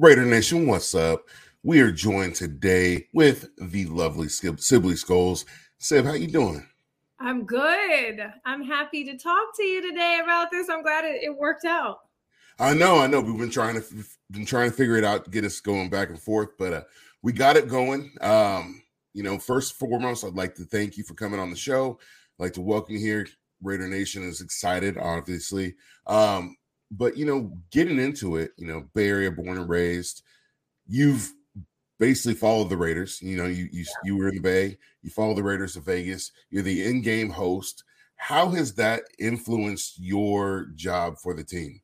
Raider 0.00 0.24
Nation, 0.24 0.68
what's 0.68 0.94
up? 0.94 1.24
We 1.64 1.80
are 1.80 1.90
joined 1.90 2.36
today 2.36 3.08
with 3.12 3.50
the 3.58 3.86
lovely 3.86 4.28
Sibley 4.28 4.94
Scholes. 4.94 5.44
Sib, 5.78 6.04
how 6.04 6.12
you 6.12 6.28
doing? 6.28 6.64
I'm 7.18 7.44
good. 7.44 8.20
I'm 8.46 8.62
happy 8.62 9.02
to 9.02 9.18
talk 9.18 9.56
to 9.56 9.64
you 9.64 9.82
today 9.82 10.20
about 10.22 10.52
this. 10.52 10.68
I'm 10.68 10.82
glad 10.82 11.04
it, 11.04 11.24
it 11.24 11.36
worked 11.36 11.64
out. 11.64 11.98
I 12.60 12.74
know, 12.74 13.00
I 13.00 13.08
know. 13.08 13.20
We've 13.20 13.36
been 13.36 13.50
trying 13.50 13.74
to 13.74 13.84
been 14.30 14.46
trying 14.46 14.70
to 14.70 14.76
figure 14.76 14.96
it 14.96 15.02
out, 15.02 15.32
get 15.32 15.44
us 15.44 15.58
going 15.58 15.90
back 15.90 16.10
and 16.10 16.20
forth, 16.22 16.50
but 16.60 16.72
uh, 16.72 16.82
we 17.24 17.32
got 17.32 17.56
it 17.56 17.66
going. 17.66 18.12
Um, 18.20 18.80
you 19.14 19.24
know, 19.24 19.36
first 19.36 19.72
and 19.72 19.90
foremost, 19.90 20.24
I'd 20.24 20.34
like 20.34 20.54
to 20.54 20.64
thank 20.64 20.96
you 20.96 21.02
for 21.02 21.14
coming 21.14 21.40
on 21.40 21.50
the 21.50 21.56
show. 21.56 21.98
I'd 22.38 22.44
like 22.44 22.52
to 22.52 22.60
welcome 22.60 22.94
you 22.94 23.00
here. 23.00 23.26
Raider 23.64 23.88
Nation 23.88 24.22
is 24.22 24.42
excited, 24.42 24.96
obviously. 24.96 25.74
Um, 26.06 26.56
but 26.90 27.16
you 27.16 27.26
know, 27.26 27.52
getting 27.70 27.98
into 27.98 28.36
it, 28.36 28.52
you 28.56 28.66
know, 28.66 28.84
Bay 28.94 29.08
Area 29.08 29.30
born 29.30 29.58
and 29.58 29.68
raised, 29.68 30.22
you've 30.86 31.32
basically 31.98 32.34
followed 32.34 32.70
the 32.70 32.76
Raiders. 32.76 33.20
You 33.20 33.36
know, 33.36 33.46
you 33.46 33.68
you, 33.72 33.84
you 34.04 34.16
were 34.16 34.28
in 34.28 34.36
the 34.36 34.40
Bay, 34.40 34.78
you 35.02 35.10
follow 35.10 35.34
the 35.34 35.42
Raiders 35.42 35.76
of 35.76 35.84
Vegas, 35.84 36.32
you're 36.50 36.62
the 36.62 36.84
in-game 36.84 37.30
host. 37.30 37.84
How 38.16 38.48
has 38.50 38.74
that 38.74 39.02
influenced 39.18 40.00
your 40.00 40.66
job 40.74 41.18
for 41.18 41.34
the 41.34 41.44
team? 41.44 41.80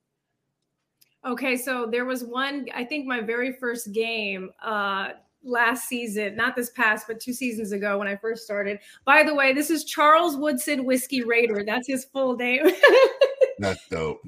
Okay, 1.25 1.57
so 1.57 1.87
there 1.87 2.05
was 2.05 2.25
one, 2.25 2.67
I 2.75 2.85
think 2.85 3.07
my 3.07 3.21
very 3.21 3.53
first 3.53 3.93
game 3.93 4.51
uh 4.63 5.11
last 5.45 5.89
season, 5.89 6.35
not 6.37 6.57
this 6.57 6.71
past, 6.71 7.07
but 7.07 7.21
two 7.21 7.33
seasons 7.33 7.73
ago 7.73 7.99
when 7.99 8.09
I 8.09 8.17
first 8.17 8.45
started. 8.45 8.79
By 9.05 9.23
the 9.23 9.35
way, 9.35 9.53
this 9.53 9.71
is 9.71 9.85
Charles 9.85 10.37
Woodson 10.37 10.85
Whiskey 10.85 11.23
Raider. 11.23 11.63
That's 11.65 11.87
his 11.87 12.07
full 12.07 12.37
name. 12.37 12.67
That's 13.59 13.87
dope. 13.89 14.21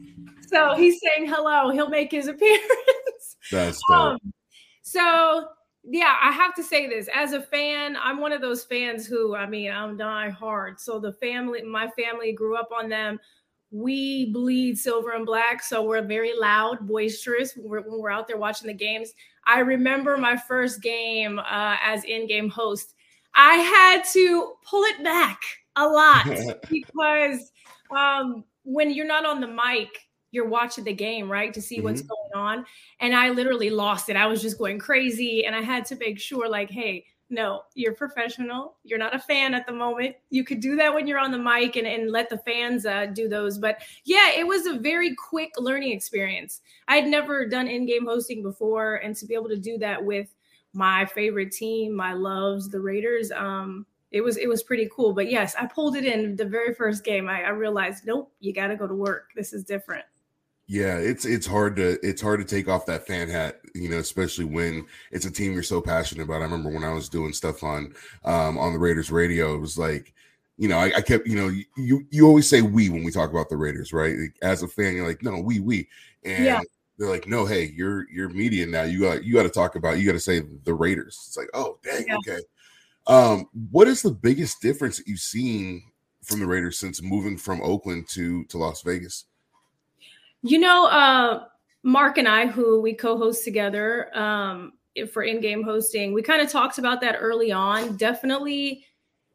So 0.49 0.75
he's 0.75 1.01
saying 1.01 1.29
hello. 1.29 1.71
He'll 1.71 1.89
make 1.89 2.11
his 2.11 2.29
appearance. 2.29 3.37
That's 3.51 3.81
dope. 3.89 3.99
Um, 3.99 4.19
so 4.83 5.49
yeah, 5.89 6.17
I 6.21 6.33
have 6.33 6.55
to 6.57 6.65
say 6.65 6.89
this 6.89 7.09
as 7.15 7.33
a 7.33 7.41
fan. 7.41 7.97
I'm 7.97 8.21
one 8.21 8.33
of 8.33 8.41
those 8.41 8.65
fans 8.65 9.07
who, 9.07 9.37
I 9.37 9.47
mean, 9.47 9.71
I'm 9.71 9.97
die 9.97 10.31
hard. 10.31 10.81
So 10.81 10.99
the 10.99 11.13
family, 11.13 11.63
my 11.63 11.89
family 11.91 12.33
grew 12.33 12.57
up 12.57 12.71
on 12.77 12.89
them. 12.89 13.21
We 13.71 14.33
bleed 14.33 14.79
silver 14.79 15.13
and 15.13 15.27
black, 15.27 15.63
so 15.63 15.83
we're 15.83 16.03
very 16.03 16.37
loud, 16.37 16.87
boisterous 16.87 17.57
when 17.57 17.69
we're, 17.69 17.81
when 17.83 18.01
we're 18.01 18.11
out 18.11 18.27
there 18.27 18.37
watching 18.37 18.69
the 18.69 18.75
games. 18.75 19.13
I 19.45 19.61
remember 19.61 20.17
my 20.17 20.37
first 20.37 20.83
game 20.83 21.39
uh, 21.39 21.77
as 21.83 22.05
in-game 22.05 22.49
host. 22.49 22.95
I 23.35 23.55
had 23.57 24.05
to 24.13 24.55
pull 24.69 24.83
it 24.85 25.05
back 25.05 25.41
a 25.77 25.87
lot 25.87 26.27
because 26.71 27.53
um, 27.91 28.45
when 28.67 28.91
you're 28.91 29.07
not 29.07 29.25
on 29.25 29.41
the 29.41 29.47
mic, 29.47 29.89
you're 30.33 30.49
watching 30.49 30.85
the 30.85 30.93
game, 30.93 31.31
right? 31.31 31.55
To 31.55 31.63
see 31.63 31.77
mm-hmm. 31.77 31.85
what's 31.85 32.03
going 32.03 32.33
on. 32.35 32.67
And 33.01 33.15
I 33.15 33.31
literally 33.31 33.71
lost 33.71 34.11
it. 34.11 34.17
I 34.17 34.27
was 34.27 34.43
just 34.43 34.59
going 34.59 34.79
crazy. 34.79 35.47
And 35.47 35.55
I 35.55 35.63
had 35.63 35.87
to 35.87 35.97
make 35.97 36.19
sure, 36.19 36.49
like, 36.49 36.69
hey, 36.69 37.07
no, 37.31 37.63
you're 37.75 37.95
professional. 37.95 38.77
You're 38.85 38.99
not 38.99 39.15
a 39.15 39.19
fan 39.19 39.55
at 39.55 39.67
the 39.67 39.73
moment. 39.73 40.17
You 40.31 40.45
could 40.45 40.61
do 40.61 40.77
that 40.77 40.93
when 40.93 41.07
you're 41.07 41.19
on 41.19 41.31
the 41.31 41.39
mic 41.39 41.77
and, 41.77 41.87
and 41.87 42.11
let 42.11 42.29
the 42.29 42.39
fans 42.39 42.87
uh, 42.87 43.07
do 43.07 43.29
those. 43.29 43.57
But 43.59 43.83
yeah, 44.05 44.33
it 44.33 44.47
was 44.47 44.67
a 44.67 44.79
very 44.79 45.15
quick 45.15 45.53
learning 45.59 45.93
experience. 45.93 46.61
I 46.89 46.97
had 46.97 47.09
never 47.09 47.47
done 47.47 47.69
in 47.69 47.87
game 47.87 48.07
hosting 48.07 48.43
before. 48.43 48.97
And 48.97 49.17
to 49.17 49.27
be 49.27 49.35
able 49.35 49.49
to 49.49 49.57
do 49.57 49.79
that 49.79 50.05
with 50.05 50.35
my 50.73 51.07
favorite 51.07 51.53
team, 51.53 51.95
my 51.95 52.13
loves, 52.13 52.69
the 52.69 52.81
Raiders, 52.81 53.33
um, 53.33 53.87
it 54.17 54.25
was 54.25 54.39
it 54.39 54.49
was 54.49 54.63
pretty 54.63 54.89
cool. 54.95 55.13
But 55.13 55.31
yes, 55.31 55.55
I 55.59 55.67
pulled 55.67 55.95
it 55.95 56.07
in 56.07 56.37
the 56.37 56.47
very 56.47 56.73
first 56.73 57.05
game. 57.05 57.29
I, 57.29 57.43
I 57.43 57.51
realized, 57.51 58.07
nope, 58.07 58.33
you 58.41 58.53
got 58.53 58.69
to 58.69 58.77
go 58.77 58.87
to 58.87 58.95
work. 58.95 59.31
This 59.37 59.53
is 59.53 59.63
different. 59.63 60.05
Yeah, 60.67 60.97
it's 60.97 61.25
it's 61.25 61.47
hard 61.47 61.77
to 61.77 61.99
it's 62.03 62.23
hard 62.23 62.41
to 62.41 62.47
take 62.47 62.67
off 62.67 62.87
that 62.87 63.07
fan 63.07 63.29
hat, 63.29 63.61
you 63.75 63.89
know, 63.89 63.99
especially 63.99 64.47
when 64.47 64.87
it's 65.13 65.27
a 65.27 65.31
team 65.31 65.53
you're 65.53 65.63
so 65.63 65.81
passionate 65.81 66.25
about. 66.25 66.41
I 66.41 66.45
remember 66.45 66.71
when 66.71 66.83
I 66.83 66.93
was 66.93 67.09
doing 67.09 67.33
stuff 67.33 67.63
on 67.63 67.95
um 68.25 68.59
on 68.59 68.73
the 68.73 68.79
Raiders 68.79 69.13
radio, 69.13 69.55
it 69.55 69.61
was 69.61 69.79
like, 69.79 70.15
you 70.57 70.67
know, 70.69 70.79
I, 70.79 70.87
I 70.97 71.01
kept, 71.03 71.27
you 71.27 71.37
know, 71.37 71.51
you 71.77 72.07
you 72.11 72.27
always 72.27 72.49
say 72.49 72.63
we 72.63 72.89
when 72.89 73.05
we 73.05 73.13
talk 73.13 73.31
about 73.31 73.51
the 73.51 73.57
Raiders, 73.57 73.93
right? 73.93 74.17
As 74.43 74.63
a 74.63 74.69
fan, 74.69 74.97
you're 74.97 75.07
like, 75.07 75.23
no, 75.23 75.39
we 75.39 75.61
we, 75.61 75.89
and 76.25 76.45
yeah. 76.45 76.61
they're 76.99 77.11
like, 77.11 77.29
no, 77.29 77.45
hey, 77.45 77.73
you're 77.77 78.11
you're 78.11 78.31
media 78.31 78.67
now. 78.67 78.83
You 78.83 79.01
got 79.01 79.25
you 79.25 79.35
got 79.35 79.45
to 79.45 79.51
talk 79.51 79.77
about, 79.77 79.99
you 79.99 80.07
got 80.07 80.13
to 80.13 80.21
say 80.21 80.41
the 80.65 80.75
Raiders. 80.75 81.27
It's 81.29 81.37
like, 81.37 81.51
oh, 81.55 81.79
dang, 81.85 82.07
yeah. 82.09 82.17
okay. 82.17 82.41
Um, 83.07 83.49
what 83.71 83.89
is 83.89 84.03
the 84.03 84.11
biggest 84.11 84.61
difference 84.61 84.97
that 84.97 85.07
you've 85.07 85.21
seen 85.21 85.83
from 86.23 86.41
the 86.41 86.47
Raiders 86.47 86.79
since 86.79 87.03
moving 87.03 87.37
from 87.37 87.63
Oakland 87.63 88.09
to 88.11 88.45
to 88.47 88.59
Las 88.59 88.83
Vegas? 88.83 89.27
You 90.43 90.59
know, 90.59 90.87
uh, 90.87 91.45
Mark 91.83 92.19
and 92.19 92.29
I, 92.29 92.47
who 92.47 92.81
we 92.81 92.95
co-host 92.95 93.45
together 93.45 94.17
um, 94.17 94.73
for 95.13 95.23
in-game 95.23 95.63
hosting, 95.63 96.13
we 96.13 96.23
kind 96.23 96.43
of 96.43 96.51
talked 96.51 96.79
about 96.79 97.01
that 97.01 97.17
early 97.21 97.53
on. 97.53 97.97
Definitely, 97.97 98.85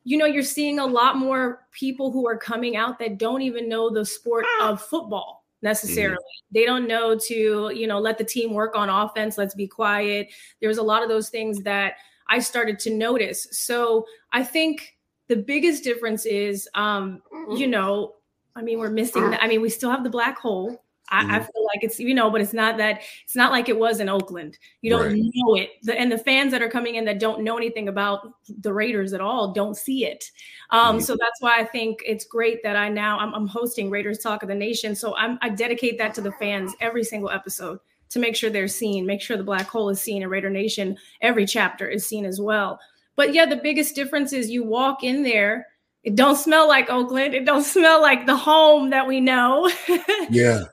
you 0.04 0.18
know, 0.18 0.26
you're 0.26 0.44
seeing 0.44 0.80
a 0.80 0.86
lot 0.86 1.18
more 1.18 1.68
people 1.72 2.12
who 2.12 2.28
are 2.28 2.38
coming 2.38 2.76
out 2.76 3.00
that 3.00 3.18
don't 3.18 3.42
even 3.42 3.70
know 3.70 3.90
the 3.90 4.06
sport 4.06 4.46
of 4.62 4.82
football 4.82 5.46
necessarily. 5.62 6.16
Mm-hmm. 6.16 6.54
They 6.60 6.66
don't 6.66 6.88
know 6.88 7.18
to, 7.18 7.72
you 7.74 7.88
know, 7.88 8.00
let 8.00 8.18
the 8.18 8.24
team 8.24 8.54
work 8.54 8.76
on 8.76 8.90
offense. 8.90 9.38
Let's 9.38 9.56
be 9.56 9.68
quiet. 9.68 10.30
There's 10.60 10.78
a 10.78 10.84
lot 10.84 11.04
of 11.04 11.10
those 11.10 11.30
things 11.30 11.62
that 11.64 11.94
I 12.32 12.40
started 12.40 12.80
to 12.80 12.90
notice. 12.96 13.46
So 13.52 14.06
I 14.32 14.44
think 14.44 14.96
the 15.28 15.36
biggest 15.36 15.84
difference 15.84 16.26
is, 16.26 16.68
um, 16.76 17.22
you 17.56 17.68
know, 17.68 18.16
I 18.56 18.62
mean, 18.62 18.80
we're 18.80 18.90
missing. 18.90 19.30
The, 19.30 19.44
I 19.44 19.48
mean, 19.48 19.62
we 19.62 19.70
still 19.70 19.92
have 19.92 20.04
the 20.04 20.10
black 20.10 20.38
hole. 20.38 20.82
I, 21.10 21.24
mm-hmm. 21.24 21.32
I, 21.32 21.40
feel 21.40 21.66
like 21.74 21.84
it's 21.84 22.00
you 22.00 22.14
know, 22.14 22.32
but 22.32 22.40
it's 22.40 22.54
not 22.54 22.78
that 22.78 23.02
it's 23.26 23.36
not 23.36 23.52
like 23.52 23.68
it 23.68 23.78
was 23.78 24.00
in 24.00 24.08
Oakland. 24.08 24.58
You 24.82 24.92
don't 24.92 25.08
right. 25.08 25.22
know 25.36 25.56
it, 25.56 25.72
the, 25.84 26.00
and 26.00 26.10
the 26.10 26.18
fans 26.18 26.52
that 26.52 26.62
are 26.62 26.70
coming 26.70 26.96
in 26.96 27.04
that 27.04 27.20
don't 27.20 27.44
know 27.44 27.58
anything 27.58 27.90
about 27.90 28.32
the 28.62 28.74
Raiders 28.74 29.12
at 29.12 29.20
all 29.20 29.52
don't 29.52 29.76
see 29.76 30.06
it. 30.06 30.32
Um, 30.70 30.98
mm-hmm. 30.98 31.00
So 31.04 31.18
that's 31.20 31.42
why 31.42 31.58
I 31.58 31.66
think 31.66 32.02
it's 32.06 32.24
great 32.24 32.64
that 32.64 32.78
I 32.78 32.88
now 32.88 33.20
I'm, 33.20 33.34
I'm, 33.34 33.48
hosting 33.48 33.90
Raiders 33.90 34.20
Talk 34.20 34.42
of 34.42 34.48
the 34.48 34.56
Nation. 34.56 34.96
So 34.96 35.14
I'm, 35.18 35.38
I 35.42 35.50
dedicate 35.50 35.98
that 35.98 36.14
to 36.14 36.22
the 36.22 36.32
fans 36.34 36.74
every 36.80 37.04
single 37.04 37.30
episode 37.30 37.80
to 38.12 38.20
make 38.20 38.36
sure 38.36 38.50
they're 38.50 38.68
seen, 38.68 39.06
make 39.06 39.22
sure 39.22 39.38
the 39.38 39.44
black 39.44 39.68
hole 39.68 39.90
is 39.90 40.02
seen, 40.02 40.22
and 40.22 40.32
Raider 40.32 40.50
Nation 40.50 40.98
every 41.22 41.46
chapter 41.46 41.88
is 41.88 42.06
seen 42.06 42.26
as 42.26 42.40
well. 42.40 42.80
But 43.16 43.34
yeah, 43.34 43.46
the 43.46 43.58
biggest 43.58 43.96
difference 43.96 44.34
is 44.34 44.50
you 44.50 44.64
walk 44.64 45.04
in 45.04 45.24
there. 45.24 45.68
It 46.04 46.16
don't 46.16 46.38
smell 46.38 46.68
like 46.68 46.90
Oakland. 46.90 47.34
It 47.34 47.46
don't 47.46 47.64
smell 47.78 48.02
like 48.02 48.26
the 48.26 48.38
home 48.38 48.90
that 48.92 49.08
we 49.08 49.20
know. 49.20 49.72
yeah 50.30 50.64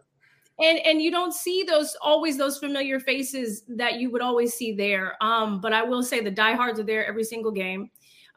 and 0.59 0.78
and 0.84 1.00
you 1.00 1.10
don't 1.10 1.32
see 1.32 1.62
those 1.62 1.97
always 2.03 2.37
those 2.37 2.59
familiar 2.59 2.99
faces 2.99 3.62
that 3.69 4.00
you 4.00 4.10
would 4.10 4.22
always 4.22 4.55
see 4.55 4.72
there. 4.72 5.16
Um, 5.20 5.60
but 5.60 5.72
I 5.72 5.82
will 5.82 6.03
say 6.03 6.20
the 6.20 6.31
diehards 6.31 6.81
are 6.81 6.84
there 6.84 7.06
every 7.06 7.25
single 7.25 7.53
game. 7.53 7.91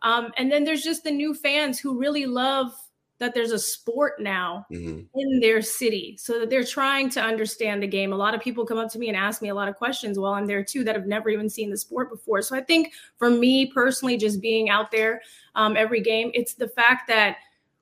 Um, 0.04 0.32
and 0.38 0.52
then 0.52 0.64
there's 0.64 0.84
just 0.84 1.04
the 1.04 1.12
new 1.12 1.34
fans 1.34 1.80
who 1.80 1.98
really 1.98 2.26
love 2.26 2.74
that 3.22 3.34
there's 3.34 3.52
a 3.52 3.60
sport 3.60 4.20
now 4.20 4.66
mm-hmm. 4.72 5.02
in 5.16 5.40
their 5.40 5.62
city 5.62 6.18
so 6.20 6.40
that 6.40 6.50
they're 6.50 6.64
trying 6.64 7.10
to 7.12 7.22
understand 7.22 7.82
the 7.82 7.88
game. 7.88 8.12
A 8.12 8.18
lot 8.18 8.36
of 8.36 8.42
people 8.42 8.66
come 8.66 8.78
up 8.78 8.92
to 8.92 9.00
me 9.00 9.08
and 9.08 9.16
ask 9.16 9.42
me 9.42 9.50
a 9.50 9.56
lot 9.56 9.70
of 9.70 9.76
questions 9.76 10.20
while 10.20 10.34
I'm 10.34 10.48
there 10.48 10.64
too 10.64 10.84
that 10.84 10.96
have 10.96 11.08
never 11.08 11.30
even 11.30 11.50
seen 11.50 11.70
the 11.70 11.78
sport 11.78 12.10
before. 12.10 12.42
So 12.42 12.56
I 12.56 12.62
think 12.62 12.94
for 13.18 13.30
me 13.30 13.68
personally, 13.68 14.18
just 14.18 14.42
being 14.42 14.70
out 14.70 14.92
there 14.92 15.22
um, 15.56 15.78
every 15.78 16.02
game, 16.02 16.32
it's 16.34 16.56
the 16.56 16.68
fact 16.68 17.08
that 17.08 17.38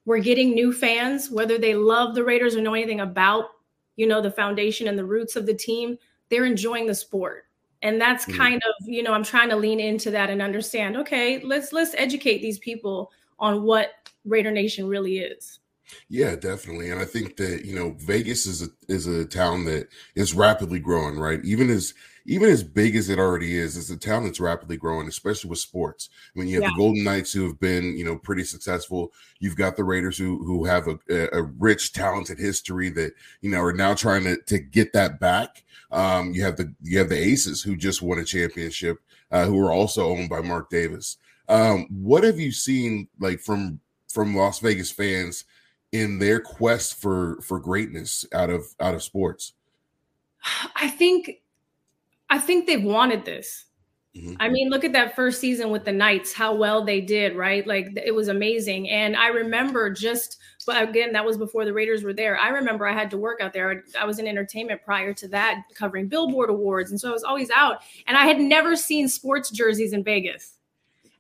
we're 0.06 0.20
getting 0.20 0.52
new 0.54 0.72
fans, 0.74 1.32
whether 1.32 1.58
they 1.58 1.74
love 1.74 2.14
the 2.14 2.24
Raiders 2.24 2.56
or 2.56 2.62
know 2.62 2.74
anything 2.74 3.00
about 3.00 3.52
you 4.00 4.08
know 4.08 4.22
the 4.22 4.32
foundation 4.32 4.88
and 4.88 4.98
the 4.98 5.04
roots 5.04 5.36
of 5.36 5.46
the 5.46 5.54
team 5.54 5.98
they're 6.30 6.46
enjoying 6.46 6.88
the 6.88 6.96
sport 6.96 7.46
and 7.82 8.00
that's 8.00 8.26
mm-hmm. 8.26 8.38
kind 8.38 8.56
of 8.56 8.88
you 8.88 9.04
know 9.04 9.12
i'm 9.12 9.26
trying 9.26 9.50
to 9.50 9.58
lean 9.58 9.80
into 9.80 10.10
that 10.10 10.30
and 10.30 10.42
understand 10.42 10.96
okay 10.96 11.42
let's 11.44 11.74
let's 11.74 11.94
educate 11.98 12.42
these 12.42 12.58
people 12.60 13.12
on 13.40 13.64
what 13.64 14.09
raider 14.26 14.52
nation 14.52 14.88
really 14.88 15.20
is 15.20 15.60
yeah, 16.08 16.36
definitely. 16.36 16.92
And 16.92 17.00
I 17.00 17.06
think 17.06 17.38
that, 17.38 17.66
you 17.66 17.76
know, 17.76 17.96
Vegas 18.00 18.46
is 18.46 18.62
a 18.62 18.68
is 18.88 19.08
a 19.08 19.26
town 19.26 19.66
that 19.66 19.88
is 20.16 20.34
rapidly 20.34 20.80
growing, 20.80 21.18
right? 21.18 21.44
Even 21.44 21.70
as 21.70 21.94
even 22.26 22.50
as 22.50 22.64
big 22.64 22.96
as 22.96 23.10
it 23.10 23.18
already 23.18 23.58
is, 23.58 23.76
it's 23.76 23.90
a 23.90 23.98
town 23.98 24.24
that's 24.24 24.40
rapidly 24.40 24.78
growing, 24.78 25.08
especially 25.08 25.50
with 25.50 25.60
sports. 25.60 26.10
I 26.36 26.40
mean, 26.40 26.48
you 26.48 26.56
have 26.56 26.64
yeah. 26.64 26.70
the 26.70 26.78
Golden 26.78 27.04
Knights 27.04 27.34
who 27.34 27.48
have 27.48 27.60
been, 27.60 27.98
you 27.98 28.06
know, 28.06 28.18
pretty 28.18 28.44
successful. 28.44 29.12
You've 29.40 29.56
got 29.56 29.76
the 29.76 29.84
Raiders 29.84 30.18
who 30.18 30.44
who 30.44 30.66
have 30.66 30.88
a, 30.88 31.00
a 31.34 31.44
rich, 31.44 31.94
talented 31.94 32.38
history 32.38 32.90
that 32.90 33.14
you 33.42 33.50
know 33.50 33.62
are 33.62 33.74
now 33.74 33.94
trying 33.94 34.24
to 34.24 34.38
to 34.48 34.60
get 34.60 34.94
that 34.94 35.20
back. 35.20 35.64
Um, 35.92 36.34
you 36.34 36.44
have 36.44 36.58
the 36.58 36.74
you 36.82 37.00
have 37.00 37.10
the 37.10 37.18
Aces 37.18 37.64
who 37.64 37.76
just 37.76 38.02
won 38.02 38.20
a 38.20 38.26
championship, 38.26 39.00
uh, 39.32 39.46
who 39.46 39.60
are 39.66 39.72
also 39.72 40.10
owned 40.10 40.30
by 40.30 40.42
Mark 40.42 40.70
Davis. 40.70 41.18
Um, 41.48 41.88
what 41.90 42.24
have 42.24 42.40
you 42.40 42.52
seen 42.52 43.08
like 43.20 43.40
from 43.40 43.80
from 44.10 44.36
Las 44.36 44.60
Vegas 44.60 44.92
fans 44.92 45.46
in 45.92 46.20
their 46.20 46.40
quest 46.40 47.00
for 47.00 47.40
for 47.42 47.60
greatness 47.60 48.26
out 48.34 48.50
of 48.50 48.68
out 48.80 48.96
of 48.96 49.04
sports? 49.04 49.54
I 50.76 50.90
think 50.90 51.42
I 52.30 52.38
think 52.38 52.68
they've 52.68 52.84
wanted 52.84 53.26
this. 53.26 53.66
Mm-hmm. 54.16 54.36
I 54.40 54.50
mean, 54.50 54.70
look 54.70 54.84
at 54.84 54.94
that 54.94 55.16
first 55.16 55.40
season 55.40 55.70
with 55.70 55.86
the 55.86 55.92
Knights, 55.92 56.34
how 56.34 56.54
well 56.56 56.84
they 56.84 57.00
did, 57.00 57.36
right? 57.36 57.66
Like 57.66 57.90
it 57.96 58.14
was 58.14 58.28
amazing. 58.28 58.90
And 58.90 59.16
I 59.16 59.28
remember 59.28 59.92
just, 59.92 60.40
but 60.66 60.82
again, 60.82 61.12
that 61.14 61.26
was 61.26 61.38
before 61.38 61.64
the 61.64 61.74
Raiders 61.74 62.04
were 62.04 62.14
there. 62.14 62.38
I 62.38 62.50
remember 62.50 62.88
I 62.88 62.94
had 62.94 63.12
to 63.12 63.18
work 63.18 63.40
out 63.40 63.54
there. 63.54 63.84
I 64.00 64.06
was 64.06 64.18
in 64.18 64.28
entertainment 64.28 64.82
prior 64.84 65.14
to 65.14 65.28
that, 65.30 65.62
covering 65.76 66.08
Billboard 66.08 66.50
Awards. 66.50 66.90
And 66.90 67.00
so 67.00 67.10
I 67.10 67.14
was 67.14 67.24
always 67.24 67.52
out. 67.52 67.82
And 68.08 68.18
I 68.18 68.26
had 68.26 68.40
never 68.40 68.76
seen 68.76 69.08
sports 69.08 69.52
jerseys 69.52 69.94
in 69.94 70.04
Vegas. 70.04 70.56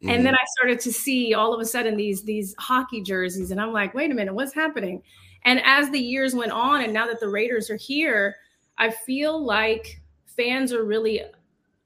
Mm-hmm. 0.01 0.09
And 0.09 0.25
then 0.25 0.35
I 0.35 0.45
started 0.57 0.79
to 0.81 0.93
see 0.93 1.33
all 1.33 1.53
of 1.53 1.59
a 1.59 1.65
sudden 1.65 1.97
these 1.97 2.23
these 2.23 2.55
hockey 2.57 3.01
jerseys. 3.01 3.51
And 3.51 3.59
I'm 3.59 3.73
like, 3.73 3.93
wait 3.93 4.11
a 4.11 4.13
minute, 4.13 4.33
what's 4.33 4.53
happening? 4.53 5.01
And 5.45 5.61
as 5.63 5.89
the 5.89 5.99
years 5.99 6.35
went 6.35 6.51
on, 6.51 6.81
and 6.81 6.93
now 6.93 7.07
that 7.07 7.19
the 7.19 7.29
Raiders 7.29 7.69
are 7.69 7.77
here, 7.77 8.35
I 8.77 8.89
feel 8.89 9.43
like 9.43 10.01
fans 10.25 10.73
are 10.73 10.83
really 10.83 11.21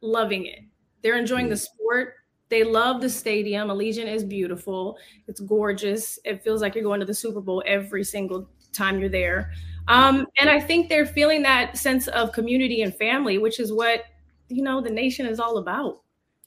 loving 0.01 0.45
it 0.45 0.59
they're 1.03 1.17
enjoying 1.17 1.49
the 1.49 1.57
sport. 1.57 2.15
They 2.49 2.63
love 2.63 3.01
the 3.01 3.09
stadium. 3.09 3.67
Allegiant 3.67 4.11
is 4.11 4.23
beautiful. 4.23 4.97
It's 5.27 5.41
gorgeous. 5.41 6.17
It 6.23 6.43
feels 6.43 6.61
like 6.61 6.75
you're 6.75 6.83
going 6.83 7.01
to 7.01 7.05
the 7.05 7.13
Super 7.13 7.41
Bowl 7.41 7.61
every 7.65 8.03
single 8.03 8.49
time 8.71 8.99
you're 8.99 9.09
there. 9.09 9.51
Um, 9.89 10.25
and 10.39 10.49
I 10.49 10.59
think 10.59 10.87
they're 10.87 11.05
feeling 11.05 11.41
that 11.43 11.77
sense 11.77 12.07
of 12.07 12.31
community 12.31 12.81
and 12.81 12.95
family, 12.95 13.37
which 13.37 13.59
is 13.59 13.73
what 13.73 14.05
you 14.47 14.63
know 14.63 14.81
the 14.81 14.89
nation 14.89 15.25
is 15.25 15.39
all 15.39 15.57
about. 15.57 16.02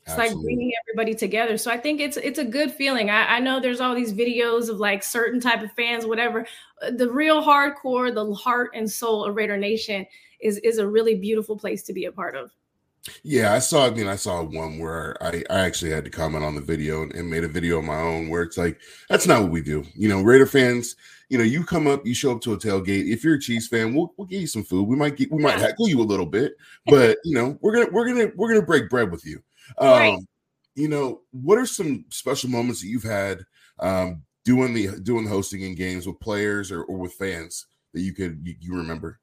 It's 0.06 0.14
Absolutely. 0.14 0.36
like 0.36 0.44
bringing 0.44 0.72
everybody 0.84 1.14
together. 1.16 1.58
So 1.58 1.68
I 1.68 1.78
think 1.78 2.00
it's 2.00 2.16
it's 2.16 2.38
a 2.38 2.44
good 2.44 2.70
feeling. 2.70 3.10
I, 3.10 3.36
I, 3.36 3.40
know 3.40 3.58
there's 3.58 3.80
all 3.80 3.92
these 3.92 4.12
videos 4.12 4.68
of 4.68 4.78
like 4.78 5.02
certain 5.02 5.40
type 5.40 5.62
of 5.62 5.72
fans, 5.72 6.06
whatever. 6.06 6.46
Uh, 6.80 6.92
the 6.92 7.10
real 7.10 7.42
hardcore, 7.42 8.14
the 8.14 8.32
heart 8.32 8.70
and 8.74 8.88
soul 8.88 9.24
of 9.24 9.34
Raider 9.34 9.56
Nation 9.56 10.06
is 10.40 10.58
is 10.58 10.78
a 10.78 10.86
really 10.86 11.16
beautiful 11.16 11.58
place 11.58 11.82
to 11.82 11.92
be 11.92 12.04
a 12.04 12.12
part 12.12 12.36
of. 12.36 12.52
Yeah, 13.24 13.52
I 13.52 13.58
saw. 13.58 13.86
I 13.86 13.90
mean, 13.90 14.06
I 14.06 14.14
saw 14.14 14.44
one 14.44 14.78
where 14.78 15.20
I, 15.20 15.42
I 15.50 15.58
actually 15.60 15.90
had 15.90 16.04
to 16.04 16.10
comment 16.10 16.44
on 16.44 16.54
the 16.54 16.60
video 16.60 17.02
and, 17.02 17.12
and, 17.12 17.28
made 17.28 17.42
a 17.42 17.48
video 17.48 17.78
of 17.78 17.84
my 17.84 18.00
own 18.00 18.28
where 18.28 18.42
it's 18.42 18.56
like 18.56 18.80
that's 19.08 19.26
not 19.26 19.42
what 19.42 19.50
we 19.50 19.60
do. 19.60 19.84
You 19.96 20.08
know, 20.08 20.22
Raider 20.22 20.46
fans. 20.46 20.94
You 21.28 21.38
know, 21.38 21.44
you 21.44 21.64
come 21.64 21.88
up, 21.88 22.06
you 22.06 22.14
show 22.14 22.30
up 22.30 22.40
to 22.42 22.52
a 22.52 22.56
tailgate. 22.56 23.12
If 23.12 23.24
you're 23.24 23.34
a 23.34 23.40
Chiefs 23.40 23.66
fan, 23.66 23.92
we'll 23.92 24.14
we'll 24.16 24.28
give 24.28 24.40
you 24.40 24.46
some 24.46 24.62
food. 24.62 24.86
We 24.86 24.94
might 24.94 25.16
get, 25.16 25.32
we 25.32 25.42
might 25.42 25.58
heckle 25.58 25.88
you 25.88 26.00
a 26.00 26.02
little 26.02 26.26
bit, 26.26 26.54
but 26.86 27.18
you 27.24 27.34
know, 27.34 27.58
we're 27.60 27.74
gonna 27.74 27.90
we're 27.90 28.06
gonna 28.06 28.30
we're 28.36 28.48
gonna 28.48 28.64
break 28.64 28.88
bread 28.88 29.10
with 29.10 29.26
you. 29.26 29.42
Um, 29.78 29.88
right. 29.88 30.18
You 30.74 30.88
know, 30.88 31.22
what 31.30 31.58
are 31.58 31.66
some 31.66 32.04
special 32.10 32.50
moments 32.50 32.82
that 32.82 32.88
you've 32.88 33.02
had 33.02 33.44
um, 33.78 34.22
doing 34.44 34.74
the 34.74 34.98
doing 35.00 35.24
the 35.24 35.30
hosting 35.30 35.62
in 35.62 35.74
games 35.74 36.06
with 36.06 36.20
players 36.20 36.70
or, 36.70 36.82
or 36.82 36.96
with 36.98 37.14
fans 37.14 37.66
that 37.94 38.00
you 38.00 38.12
could 38.12 38.40
you, 38.42 38.54
you 38.60 38.76
remember? 38.76 39.18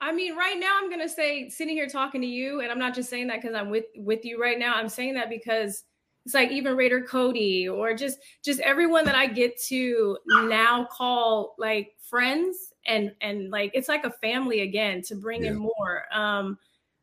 I 0.00 0.12
mean, 0.12 0.36
right 0.36 0.58
now 0.58 0.78
I'm 0.80 0.90
gonna 0.90 1.08
say 1.08 1.48
sitting 1.48 1.74
here 1.74 1.88
talking 1.88 2.20
to 2.20 2.26
you, 2.26 2.60
and 2.60 2.70
I'm 2.70 2.78
not 2.78 2.94
just 2.94 3.10
saying 3.10 3.28
that 3.28 3.40
because 3.40 3.56
I'm 3.56 3.70
with 3.70 3.86
with 3.96 4.24
you 4.24 4.40
right 4.40 4.58
now. 4.58 4.74
I'm 4.74 4.88
saying 4.88 5.14
that 5.14 5.28
because 5.28 5.84
it's 6.24 6.34
like 6.34 6.50
even 6.50 6.76
Raider 6.76 7.00
Cody 7.00 7.68
or 7.68 7.94
just 7.94 8.18
just 8.44 8.60
everyone 8.60 9.06
that 9.06 9.14
I 9.14 9.26
get 9.26 9.58
to 9.68 10.18
now 10.26 10.84
call 10.84 11.54
like 11.58 11.96
friends 12.00 12.74
and 12.86 13.12
and 13.20 13.50
like 13.50 13.70
it's 13.74 13.88
like 13.88 14.04
a 14.04 14.10
family 14.10 14.60
again 14.60 15.02
to 15.02 15.14
bring 15.14 15.44
yeah. 15.44 15.50
in 15.50 15.56
more. 15.56 16.04
Um, 16.12 16.58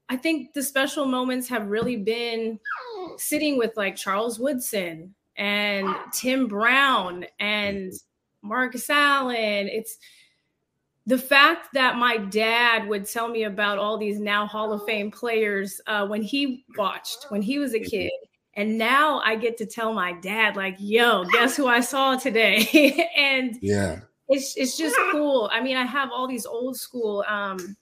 I 0.09 0.17
think 0.17 0.53
the 0.53 0.63
special 0.63 1.05
moments 1.05 1.47
have 1.49 1.67
really 1.67 1.97
been 1.97 2.59
sitting 3.17 3.57
with 3.57 3.75
like 3.75 3.95
Charles 3.95 4.39
Woodson 4.39 5.15
and 5.37 5.87
Tim 6.13 6.47
Brown 6.47 7.25
and 7.39 7.91
Marcus 8.41 8.89
Allen. 8.89 9.67
It's 9.67 9.97
the 11.07 11.17
fact 11.17 11.69
that 11.73 11.97
my 11.97 12.17
dad 12.17 12.87
would 12.87 13.05
tell 13.05 13.27
me 13.27 13.43
about 13.43 13.77
all 13.77 13.97
these 13.97 14.19
now 14.19 14.45
Hall 14.45 14.73
of 14.73 14.83
Fame 14.85 15.11
players 15.11 15.79
uh, 15.87 16.05
when 16.07 16.21
he 16.21 16.65
watched 16.77 17.25
when 17.29 17.41
he 17.41 17.59
was 17.59 17.73
a 17.73 17.79
kid, 17.79 18.11
and 18.55 18.77
now 18.77 19.19
I 19.19 19.35
get 19.35 19.57
to 19.57 19.65
tell 19.65 19.93
my 19.93 20.13
dad 20.13 20.55
like, 20.55 20.75
"Yo, 20.79 21.25
guess 21.25 21.55
who 21.55 21.67
I 21.67 21.79
saw 21.79 22.15
today?" 22.15 23.09
and 23.17 23.57
yeah, 23.61 23.99
it's 24.29 24.55
it's 24.57 24.77
just 24.77 24.95
cool. 25.11 25.49
I 25.51 25.61
mean, 25.61 25.77
I 25.77 25.85
have 25.85 26.09
all 26.11 26.27
these 26.27 26.45
old 26.45 26.75
school 26.75 27.23
um, 27.27 27.75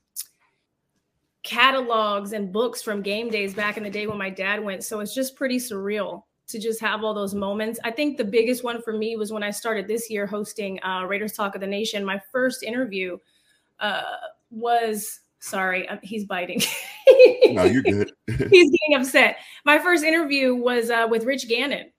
catalogs 1.43 2.31
and 2.31 2.51
books 2.51 2.81
from 2.81 3.01
game 3.01 3.29
days 3.29 3.53
back 3.53 3.77
in 3.77 3.83
the 3.83 3.89
day 3.89 4.07
when 4.07 4.17
my 4.17 4.29
dad 4.29 4.63
went, 4.63 4.83
so 4.83 4.99
it's 5.01 5.13
just 5.13 5.35
pretty 5.35 5.57
surreal 5.57 6.23
to 6.47 6.59
just 6.59 6.79
have 6.81 7.03
all 7.03 7.13
those 7.13 7.33
moments. 7.33 7.79
I 7.83 7.91
think 7.91 8.17
the 8.17 8.23
biggest 8.23 8.63
one 8.63 8.81
for 8.81 8.93
me 8.93 9.15
was 9.15 9.31
when 9.31 9.43
I 9.43 9.51
started 9.51 9.87
this 9.87 10.09
year 10.09 10.25
hosting 10.25 10.81
uh, 10.83 11.05
Raiders 11.07 11.33
Talk 11.33 11.55
of 11.55 11.61
the 11.61 11.67
Nation. 11.67 12.03
My 12.03 12.21
first 12.31 12.63
interview 12.63 13.17
uh, 13.79 14.03
was 14.51 15.19
sorry, 15.39 15.87
he's 16.01 16.25
biting. 16.25 16.61
no, 17.47 17.65
you're 17.65 17.81
good. 17.83 18.11
he's 18.27 18.71
getting 18.71 18.95
upset. 18.95 19.37
My 19.65 19.77
first 19.77 20.03
interview 20.03 20.55
was 20.55 20.89
uh, 20.89 21.07
with 21.09 21.25
Rich 21.25 21.49
Gannon, 21.49 21.91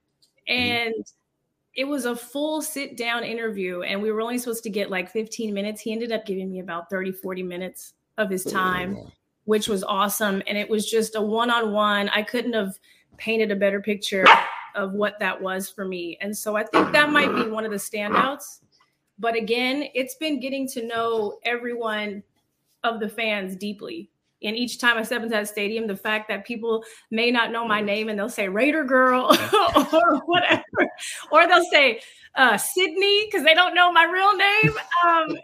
mm-hmm. 0.48 0.52
and 0.52 0.94
mm. 0.94 1.12
it 1.74 1.84
was 1.84 2.06
a 2.06 2.16
full 2.16 2.62
sit 2.62 2.96
down 2.96 3.24
interview, 3.24 3.82
and 3.82 4.00
we 4.00 4.10
were 4.10 4.22
only 4.22 4.38
supposed 4.38 4.62
to 4.64 4.70
get 4.70 4.90
like 4.90 5.10
15 5.10 5.52
minutes. 5.52 5.80
He 5.82 5.92
ended 5.92 6.12
up 6.12 6.24
giving 6.24 6.50
me 6.50 6.60
about 6.60 6.88
30, 6.90 7.12
40 7.12 7.42
minutes 7.42 7.92
of 8.16 8.30
his 8.30 8.46
oh, 8.46 8.50
time. 8.50 8.96
Oh, 8.96 9.02
wow. 9.02 9.12
Which 9.44 9.68
was 9.68 9.84
awesome. 9.84 10.42
And 10.46 10.56
it 10.56 10.68
was 10.68 10.90
just 10.90 11.16
a 11.16 11.20
one 11.20 11.50
on 11.50 11.72
one. 11.72 12.08
I 12.08 12.22
couldn't 12.22 12.54
have 12.54 12.78
painted 13.16 13.50
a 13.50 13.56
better 13.56 13.80
picture 13.80 14.26
of 14.74 14.92
what 14.92 15.18
that 15.20 15.40
was 15.40 15.70
for 15.70 15.84
me. 15.84 16.18
And 16.20 16.36
so 16.36 16.56
I 16.56 16.64
think 16.64 16.92
that 16.92 17.10
might 17.10 17.34
be 17.34 17.48
one 17.48 17.64
of 17.64 17.70
the 17.70 17.76
standouts. 17.76 18.60
But 19.18 19.36
again, 19.36 19.84
it's 19.94 20.16
been 20.16 20.40
getting 20.40 20.66
to 20.68 20.86
know 20.86 21.38
everyone 21.44 22.22
of 22.82 23.00
the 23.00 23.08
fans 23.08 23.54
deeply. 23.56 24.10
And 24.44 24.56
each 24.56 24.78
time 24.78 24.96
I 24.98 25.02
step 25.02 25.22
into 25.22 25.30
that 25.30 25.48
stadium, 25.48 25.86
the 25.86 25.96
fact 25.96 26.28
that 26.28 26.46
people 26.46 26.84
may 27.10 27.30
not 27.30 27.50
know 27.50 27.66
my 27.66 27.80
name 27.80 28.08
and 28.08 28.18
they'll 28.18 28.28
say 28.28 28.48
Raider 28.48 28.84
Girl 28.84 29.36
or 29.92 30.16
whatever, 30.26 30.62
or 31.32 31.46
they'll 31.46 31.64
say 31.70 32.00
uh, 32.36 32.56
Sydney 32.56 33.26
because 33.26 33.44
they 33.44 33.54
don't 33.54 33.74
know 33.74 33.92
my 33.92 34.04
real 34.04 34.36
name. 34.36 34.78
Um, 35.06 35.36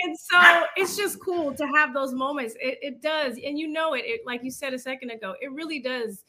and 0.00 0.18
so 0.18 0.64
it's 0.76 0.96
just 0.96 1.20
cool 1.20 1.54
to 1.54 1.66
have 1.66 1.92
those 1.92 2.12
moments. 2.12 2.54
It, 2.60 2.78
it 2.82 3.02
does. 3.02 3.36
And 3.44 3.58
you 3.58 3.68
know 3.68 3.94
it, 3.94 4.04
it, 4.04 4.20
like 4.26 4.42
you 4.42 4.50
said 4.50 4.72
a 4.74 4.78
second 4.78 5.10
ago, 5.10 5.34
it 5.40 5.52
really 5.52 5.80
does 5.80 6.24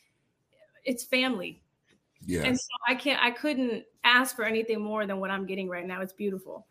it's 0.85 1.03
family. 1.03 1.61
Yeah. 2.25 2.43
And 2.43 2.57
so 2.57 2.67
I 2.87 2.95
can't 2.95 3.21
I 3.21 3.31
couldn't 3.31 3.83
ask 4.03 4.35
for 4.35 4.45
anything 4.45 4.81
more 4.81 5.05
than 5.05 5.19
what 5.19 5.31
I'm 5.31 5.45
getting 5.45 5.69
right 5.69 5.85
now. 5.85 6.01
It's 6.01 6.13
beautiful. 6.13 6.67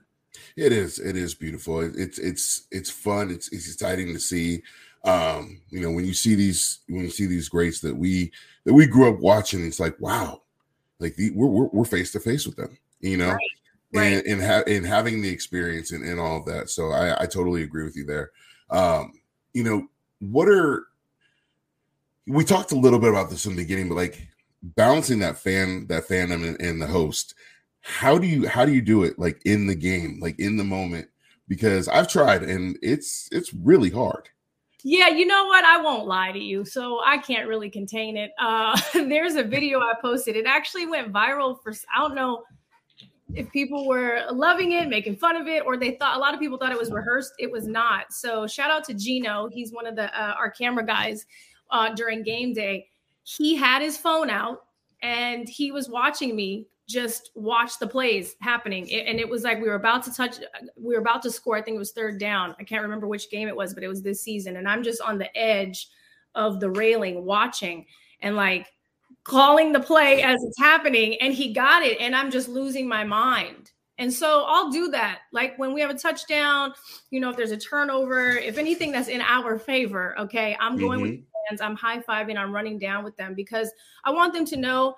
It 0.56 0.73
is. 0.73 0.99
It 0.99 1.16
is 1.16 1.35
beautiful. 1.35 1.80
It's 1.80 2.18
it's 2.18 2.66
it's 2.70 2.90
fun. 2.90 3.30
It's 3.30 3.49
it's 3.52 3.66
exciting 3.73 4.12
to 4.12 4.20
see. 4.20 4.62
Um, 5.04 5.61
you 5.71 5.80
know, 5.80 5.90
when 5.90 6.04
you 6.04 6.14
see 6.14 6.35
these 6.35 6.80
when 6.88 7.02
you 7.02 7.11
see 7.11 7.26
these 7.26 7.49
greats 7.49 7.80
that 7.80 7.97
we 7.97 8.33
that 8.64 8.75
we 8.75 8.87
grew 8.87 9.12
up 9.12 9.21
watching, 9.21 9.64
it's 9.66 9.80
like 9.80 9.99
wow, 10.00 10.42
like 10.99 11.16
the, 11.16 11.30
we're 11.30 11.69
we're 11.73 11.85
face 11.85 12.12
to 12.12 12.21
face 12.21 12.47
with 12.47 12.57
them. 12.57 12.76
You 13.00 13.16
know, 13.16 13.30
right. 13.30 13.40
Right. 13.92 14.12
and 14.12 14.26
and, 14.26 14.42
ha- 14.42 14.64
and 14.66 14.87
having 14.87 15.23
the 15.23 15.30
experience 15.30 15.92
and, 15.92 16.04
and 16.04 16.21
all 16.21 16.37
of 16.37 16.47
that. 16.47 16.69
So 16.71 16.90
I 16.90 17.23
I 17.23 17.26
totally 17.26 17.62
agree 17.62 17.85
with 17.85 17.97
you 17.97 18.04
there. 18.04 18.30
Um, 18.69 19.12
you 19.54 19.64
know, 19.64 19.87
what 20.21 20.49
are 20.49 20.87
we 22.26 22.45
talked 22.45 22.73
a 22.73 22.76
little 22.76 22.99
bit 22.99 23.11
about 23.11 23.30
this 23.30 23.47
in 23.47 23.57
the 23.57 23.62
beginning, 23.62 23.88
but 23.88 23.97
like 23.97 24.28
balancing 24.62 25.19
that 25.21 25.38
fan, 25.38 25.87
that 25.88 26.07
fandom 26.07 26.47
and, 26.47 26.61
and 26.61 26.80
the 26.80 26.87
host, 26.87 27.35
how 27.80 28.19
do 28.19 28.26
you 28.26 28.47
how 28.47 28.64
do 28.64 28.73
you 28.73 28.83
do 28.83 29.02
it 29.02 29.19
like 29.19 29.40
in 29.45 29.66
the 29.66 29.75
game, 29.75 30.19
like 30.21 30.38
in 30.38 30.57
the 30.57 30.64
moment? 30.64 31.09
Because 31.49 31.88
I've 31.88 32.09
tried 32.09 32.42
and 32.42 32.78
it's 32.83 33.28
it's 33.33 33.52
really 33.54 33.90
hard. 33.90 34.28
Yeah, 34.82 35.08
you 35.08 35.26
know 35.26 35.46
what? 35.46 35.64
I 35.64 35.80
won't 35.80 36.06
lie 36.06 36.32
to 36.32 36.38
you. 36.38 36.64
So 36.64 37.00
I 37.04 37.18
can't 37.18 37.49
really 37.49 37.70
contain 37.70 38.16
it. 38.16 38.32
Uh 38.38 38.80
there's 38.94 39.34
a 39.34 39.42
video 39.42 39.80
I 39.80 39.94
posted. 40.00 40.37
It 40.37 40.46
actually 40.46 40.87
went 40.87 41.12
viral 41.12 41.62
for 41.62 41.72
I 41.94 42.00
don't 42.00 42.14
know 42.14 42.44
if 43.34 43.50
people 43.52 43.87
were 43.87 44.22
loving 44.32 44.72
it, 44.72 44.88
making 44.88 45.16
fun 45.16 45.37
of 45.37 45.46
it, 45.46 45.64
or 45.64 45.76
they 45.76 45.92
thought 45.92 46.16
a 46.16 46.18
lot 46.18 46.34
of 46.34 46.40
people 46.40 46.58
thought 46.58 46.72
it 46.72 46.78
was 46.78 46.90
rehearsed. 46.90 47.32
It 47.38 47.50
was 47.50 47.66
not. 47.66 48.12
So 48.12 48.46
shout 48.46 48.70
out 48.70 48.82
to 48.84 48.94
Gino. 48.94 49.49
He's 49.49 49.72
one 49.72 49.87
of 49.87 49.94
the 49.94 50.06
uh, 50.20 50.32
our 50.32 50.50
camera 50.50 50.84
guys 50.84 51.26
uh, 51.70 51.94
during 51.94 52.22
game 52.22 52.52
day, 52.52 52.87
he 53.22 53.56
had 53.56 53.82
his 53.82 53.96
phone 53.96 54.30
out 54.30 54.62
and 55.02 55.49
he 55.49 55.72
was 55.72 55.88
watching 55.88 56.34
me 56.34 56.66
just 56.90 57.30
watch 57.35 57.78
the 57.78 57.87
plays 57.87 58.35
happening. 58.40 58.92
and 58.92 59.20
it 59.20 59.28
was 59.28 59.44
like 59.44 59.61
we 59.61 59.68
were 59.68 59.75
about 59.75 60.02
to 60.02 60.12
touch, 60.12 60.38
we 60.76 60.94
were 60.94 61.00
about 61.00 61.23
to 61.23 61.30
score. 61.30 61.56
I 61.56 61.62
think 61.62 61.76
it 61.76 61.78
was 61.78 61.92
third 61.92 62.18
down. 62.18 62.54
I 62.59 62.64
can't 62.64 62.82
remember 62.82 63.06
which 63.06 63.30
game 63.30 63.49
it 63.49 63.56
was, 63.56 63.73
but 63.73 63.85
it 63.85 63.88
was 63.88 64.02
this 64.02 64.23
season. 64.23 64.56
And 64.56 64.68
I'm 64.68 64.82
just 64.82 65.00
on 65.00 65.18
the 65.18 65.35
edge 65.37 65.88
of 66.35 66.61
the 66.61 66.70
railing 66.70 67.25
watching 67.25 67.87
and 68.20 68.37
like 68.37 68.66
calling 69.25 69.73
the 69.73 69.80
play 69.80 70.23
as 70.23 70.42
it's 70.42 70.59
happening. 70.59 71.16
And 71.20 71.32
he 71.32 71.52
got 71.52 71.82
it. 71.82 72.00
And 72.00 72.14
I'm 72.14 72.30
just 72.30 72.49
losing 72.49 72.88
my 72.88 73.04
mind. 73.04 73.70
And 73.99 74.12
so 74.12 74.44
I'll 74.47 74.70
do 74.70 74.88
that. 74.88 75.20
Like 75.30 75.59
when 75.59 75.75
we 75.75 75.80
have 75.82 75.90
a 75.90 75.94
touchdown, 75.94 76.73
you 77.11 77.20
know, 77.20 77.30
if 77.30 77.37
there's 77.37 77.50
a 77.50 77.56
turnover, 77.56 78.30
if 78.30 78.56
anything 78.56 78.92
that's 78.92 79.09
in 79.09 79.20
our 79.20 79.59
favor, 79.59 80.18
okay, 80.18 80.56
I'm 80.59 80.78
going 80.78 81.00
mm-hmm. 81.00 81.11
with 81.11 81.25
fans, 81.49 81.61
I'm 81.61 81.76
high 81.76 82.00
fiving, 82.00 82.38
I'm 82.38 82.52
running 82.52 82.78
down 82.78 83.04
with 83.04 83.16
them 83.16 83.35
because 83.35 83.70
I 84.04 84.11
want 84.11 84.32
them 84.32 84.47
to 84.47 84.56
know 84.56 84.97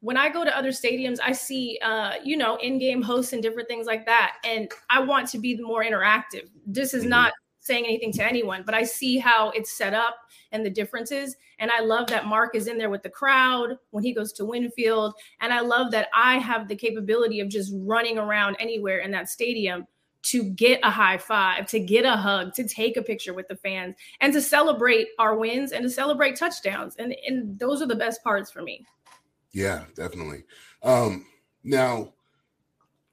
when 0.00 0.16
I 0.16 0.28
go 0.28 0.44
to 0.44 0.56
other 0.56 0.70
stadiums, 0.70 1.18
I 1.22 1.32
see, 1.32 1.78
uh, 1.82 2.14
you 2.22 2.36
know, 2.36 2.56
in 2.56 2.78
game 2.78 3.02
hosts 3.02 3.32
and 3.32 3.42
different 3.42 3.68
things 3.68 3.86
like 3.86 4.06
that. 4.06 4.36
And 4.44 4.70
I 4.90 5.00
want 5.00 5.28
to 5.30 5.38
be 5.38 5.56
more 5.60 5.82
interactive. 5.82 6.48
This 6.66 6.94
is 6.94 7.02
mm-hmm. 7.02 7.10
not 7.10 7.32
saying 7.60 7.84
anything 7.84 8.12
to 8.12 8.24
anyone, 8.24 8.62
but 8.64 8.74
I 8.74 8.82
see 8.82 9.18
how 9.18 9.50
it's 9.50 9.72
set 9.72 9.94
up 9.94 10.16
and 10.52 10.64
the 10.64 10.70
differences. 10.70 11.36
And 11.58 11.70
I 11.70 11.80
love 11.80 12.06
that 12.08 12.26
Mark 12.26 12.54
is 12.54 12.66
in 12.66 12.78
there 12.78 12.90
with 12.90 13.02
the 13.02 13.10
crowd 13.10 13.76
when 13.90 14.04
he 14.04 14.14
goes 14.14 14.32
to 14.34 14.44
Winfield. 14.44 15.14
And 15.40 15.52
I 15.52 15.60
love 15.60 15.90
that 15.90 16.08
I 16.14 16.38
have 16.38 16.68
the 16.68 16.76
capability 16.76 17.40
of 17.40 17.48
just 17.48 17.72
running 17.74 18.18
around 18.18 18.56
anywhere 18.58 18.98
in 18.98 19.10
that 19.10 19.28
stadium 19.28 19.86
to 20.20 20.44
get 20.44 20.80
a 20.82 20.90
high 20.90 21.16
five, 21.18 21.66
to 21.66 21.78
get 21.78 22.04
a 22.04 22.16
hug, 22.16 22.52
to 22.54 22.66
take 22.66 22.96
a 22.96 23.02
picture 23.02 23.32
with 23.32 23.48
the 23.48 23.56
fans, 23.56 23.94
and 24.20 24.32
to 24.32 24.40
celebrate 24.40 25.08
our 25.18 25.36
wins 25.36 25.72
and 25.72 25.82
to 25.84 25.90
celebrate 25.90 26.36
touchdowns. 26.36 26.96
And, 26.98 27.14
and 27.26 27.58
those 27.58 27.80
are 27.82 27.86
the 27.86 27.94
best 27.94 28.22
parts 28.22 28.50
for 28.50 28.62
me. 28.62 28.84
Yeah, 29.52 29.84
definitely. 29.94 30.44
Um, 30.82 31.26
now, 31.64 32.12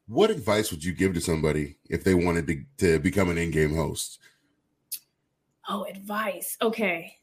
what 0.08 0.30
advice 0.30 0.72
would 0.72 0.84
you 0.84 0.94
give 0.94 1.13
to 1.13 1.22
somebody 1.22 1.77
if 1.89 2.04
they 2.04 2.13
wanted 2.13 2.48
to, 2.48 2.63
to 2.77 3.00
become 3.00 3.30
an 3.30 3.38
in-game 3.38 3.75
host? 3.75 4.20
Oh, 5.68 5.84
advice. 5.86 6.58
Okay. 6.62 7.15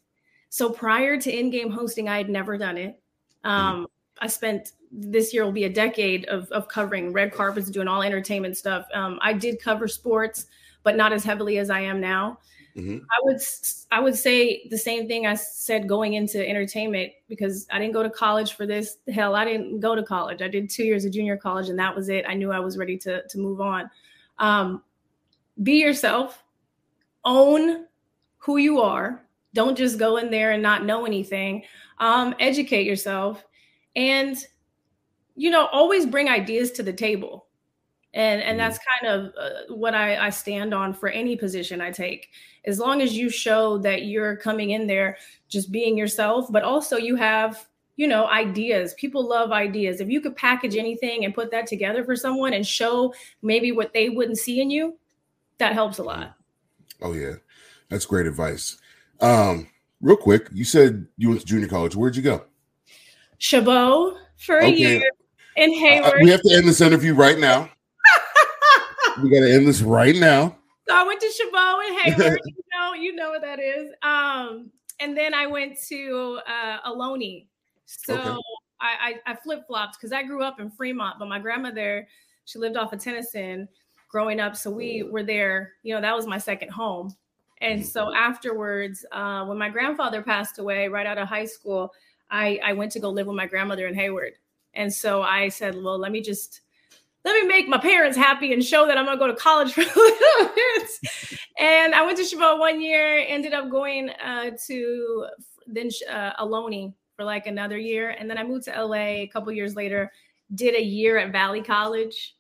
So 0.49 0.71
prior 0.71 1.21
to 1.21 1.31
in-game 1.33 1.71
hosting, 1.71 2.09
I 2.09 2.16
had 2.16 2.28
never 2.28 2.59
done 2.59 2.76
it. 2.76 3.00
Um, 3.45 3.85
mm. 3.85 3.87
I 4.21 4.26
spent 4.26 4.73
this 4.90 5.33
year 5.33 5.45
will 5.45 5.52
be 5.52 5.64
a 5.64 5.71
decade 5.71 6.26
of, 6.26 6.50
of 6.50 6.69
covering 6.69 7.12
red 7.12 7.33
carpets, 7.33 7.71
doing 7.71 7.88
all 7.88 8.02
entertainment 8.02 8.57
stuff. 8.57 8.87
Um, 8.92 9.19
I 9.23 9.33
did 9.33 9.61
cover 9.61 9.88
sports, 9.88 10.47
but 10.83 10.97
not 10.97 11.12
as 11.12 11.25
heavily 11.25 11.59
as 11.59 11.71
I 11.71 11.81
am 11.81 12.00
now. 12.00 12.38
Mm-hmm. 12.76 12.99
I 13.05 13.21
would 13.23 13.41
I 13.91 14.00
would 14.00 14.17
say 14.17 14.67
the 14.71 14.79
same 14.79 15.07
thing 15.07 15.26
I 15.26 15.35
said 15.35 15.87
going 15.87 16.14
into 16.14 16.47
entertainment 16.47 17.12
because 17.29 17.67
I 17.71 17.79
didn't 17.79 17.93
go 17.93 18.02
to 18.02 18.11
college 18.11 18.55
for 18.55 18.67
this. 18.67 18.97
Hell, 19.12 19.35
I 19.35 19.45
didn't 19.45 19.81
go 19.81 19.95
to 19.95 20.02
college. 20.02 20.41
I 20.41 20.49
did 20.49 20.71
two 20.71 20.85
years 20.85 21.05
of 21.05 21.12
junior 21.12 21.37
college, 21.37 21.69
and 21.69 21.79
that 21.79 21.95
was 21.95 22.09
it. 22.09 22.25
I 22.26 22.35
knew 22.35 22.50
I 22.50 22.61
was 22.61 22.79
ready 22.79 22.97
to 22.99 23.26
to 23.26 23.38
move 23.38 23.61
on. 23.61 23.91
Um, 24.38 24.83
be 25.62 25.75
yourself. 25.75 26.43
Own 27.25 27.87
who 28.38 28.57
you 28.57 28.81
are. 28.81 29.23
Don't 29.55 29.76
just 29.76 29.99
go 29.99 30.17
in 30.17 30.31
there 30.31 30.52
and 30.52 30.62
not 30.62 30.85
know 30.85 31.05
anything. 31.05 31.64
Um, 31.99 32.35
educate 32.41 32.87
yourself, 32.87 33.45
and 33.97 34.37
you 35.35 35.50
know, 35.50 35.67
always 35.67 36.07
bring 36.07 36.29
ideas 36.29 36.71
to 36.73 36.83
the 36.83 36.93
table 36.93 37.47
and 38.14 38.42
and 38.42 38.50
mm-hmm. 38.50 38.59
that's 38.59 38.78
kind 39.00 39.12
of 39.12 39.33
uh, 39.38 39.75
what 39.75 39.95
I, 39.95 40.26
I 40.26 40.31
stand 40.31 40.75
on 40.75 40.92
for 40.92 41.09
any 41.09 41.37
position 41.37 41.81
i 41.81 41.90
take. 41.90 42.31
As 42.64 42.78
long 42.78 43.02
as 43.02 43.16
you 43.16 43.28
show 43.28 43.78
that 43.78 44.04
you're 44.04 44.37
coming 44.37 44.71
in 44.71 44.87
there 44.87 45.16
just 45.49 45.73
being 45.73 45.97
yourself 45.97 46.50
but 46.50 46.62
also 46.62 46.97
you 46.97 47.16
have 47.16 47.66
you 47.97 48.07
know 48.09 48.26
ideas. 48.26 48.95
People 48.95 49.26
love 49.26 49.52
ideas. 49.52 50.00
If 50.00 50.09
you 50.09 50.21
could 50.21 50.37
package 50.37 50.76
anything 50.76 51.25
and 51.25 51.35
put 51.35 51.50
that 51.50 51.66
together 51.66 52.04
for 52.04 52.16
someone 52.16 52.52
and 52.52 52.66
show 52.66 53.14
maybe 53.42 53.73
what 53.73 53.92
they 53.92 54.09
wouldn't 54.09 54.38
see 54.38 54.61
in 54.61 54.71
you 54.71 54.99
that 55.59 55.75
helps 55.75 55.99
a 55.99 56.02
lot. 56.02 56.35
Oh 57.00 57.12
yeah. 57.12 57.35
That's 57.88 58.07
great 58.07 58.26
advice. 58.26 58.78
Um 59.21 59.69
real 60.00 60.16
quick 60.16 60.49
you 60.52 60.64
said 60.64 61.07
you 61.16 61.28
went 61.28 61.40
to 61.40 61.47
junior 61.47 61.69
college. 61.69 61.97
Where'd 61.97 62.16
you 62.16 62.23
go? 62.23 62.45
Chabot 63.38 64.16
for 64.37 64.59
a 64.59 64.66
okay. 64.66 64.76
year 64.76 65.02
in 65.57 65.73
hayward. 65.73 66.14
uh, 66.14 66.19
we 66.23 66.31
have 66.31 66.42
to 66.42 66.54
end 66.54 66.66
this 66.66 66.81
interview 66.81 67.14
right 67.14 67.38
now 67.38 67.69
we 69.23 69.31
got 69.31 69.40
to 69.40 69.52
end 69.52 69.66
this 69.66 69.83
right 69.83 70.16
now. 70.16 70.57
So 70.88 70.97
I 70.97 71.04
went 71.04 71.21
to 71.21 71.28
Chabot 71.28 71.81
and 71.87 72.00
Hayward. 72.00 72.40
you 72.47 72.54
know, 72.73 72.95
you 72.95 73.14
know 73.14 73.31
what 73.31 73.42
that 73.42 73.61
is. 73.61 73.90
Um, 74.02 74.71
and 75.00 75.16
then 75.16 75.35
I 75.35 75.47
went 75.47 75.78
to 75.88 76.40
uh, 76.47 76.90
Ohlone. 76.90 77.47
So 77.87 78.14
okay. 78.14 78.37
I, 78.81 79.21
I, 79.26 79.33
I 79.33 79.35
flip 79.37 79.66
flopped 79.66 79.99
because 79.99 80.12
I 80.12 80.23
grew 80.23 80.42
up 80.42 80.61
in 80.61 80.71
Fremont, 80.71 81.19
but 81.19 81.28
my 81.28 81.38
grandmother 81.38 82.07
she 82.45 82.59
lived 82.59 82.76
off 82.76 82.92
of 82.92 83.00
Tennyson 83.00 83.69
growing 84.09 84.40
up, 84.40 84.57
so 84.57 84.71
we 84.71 85.04
were 85.04 85.23
there. 85.23 85.73
You 85.83 85.95
know, 85.95 86.00
that 86.00 86.14
was 86.14 86.26
my 86.26 86.38
second 86.38 86.71
home. 86.71 87.14
And 87.61 87.85
so 87.87 88.07
mm-hmm. 88.07 88.16
afterwards, 88.16 89.07
uh, 89.12 89.45
when 89.45 89.57
my 89.57 89.69
grandfather 89.69 90.23
passed 90.23 90.59
away 90.59 90.88
right 90.88 91.07
out 91.07 91.19
of 91.19 91.28
high 91.28 91.45
school, 91.45 91.92
I, 92.31 92.59
I 92.64 92.73
went 92.73 92.92
to 92.92 93.00
go 93.00 93.11
live 93.11 93.26
with 93.26 93.37
my 93.37 93.47
grandmother 93.47 93.87
in 93.87 93.95
Hayward. 93.95 94.33
And 94.75 94.92
so 94.92 95.23
I 95.23 95.49
said, 95.49 95.76
well, 95.76 95.99
let 95.99 96.12
me 96.12 96.21
just 96.21 96.62
let 97.25 97.41
me 97.41 97.49
make 97.49 97.69
my 97.69 97.79
parents 97.79 98.17
happy 98.17 98.52
and 98.52 98.64
show 98.64 98.87
that 98.87 98.99
I'm 98.99 99.05
gonna 99.05 99.19
go 99.19 99.29
to 99.29 99.37
college 99.37 99.73
for 99.75 99.83
a 99.83 99.85
little 99.85 100.55
bit. 100.55 100.91
and 101.59 101.95
I 101.95 102.05
went 102.05 102.19
to 102.19 102.25
Chabot 102.25 102.59
one 102.59 102.81
year, 102.81 103.25
ended 103.26 103.52
up 103.52 103.71
going 103.71 104.11
uh, 104.11 104.50
to 104.67 105.26
then 105.67 105.91
uh, 106.11 106.33
Ohlone 106.43 106.93
for 107.17 107.25
like 107.25 107.47
another 107.47 107.79
year, 107.79 108.11
and 108.11 108.29
then 108.29 108.38
I 108.38 108.45
moved 108.45 108.64
to 108.64 108.85
LA 108.85 109.23
a 109.23 109.31
couple 109.33 109.52
years 109.52 109.76
later. 109.76 110.11
Did 110.55 110.75
a 110.75 110.83
year 110.83 111.19
at 111.19 111.33
Valley 111.33 111.62
College 111.62 112.37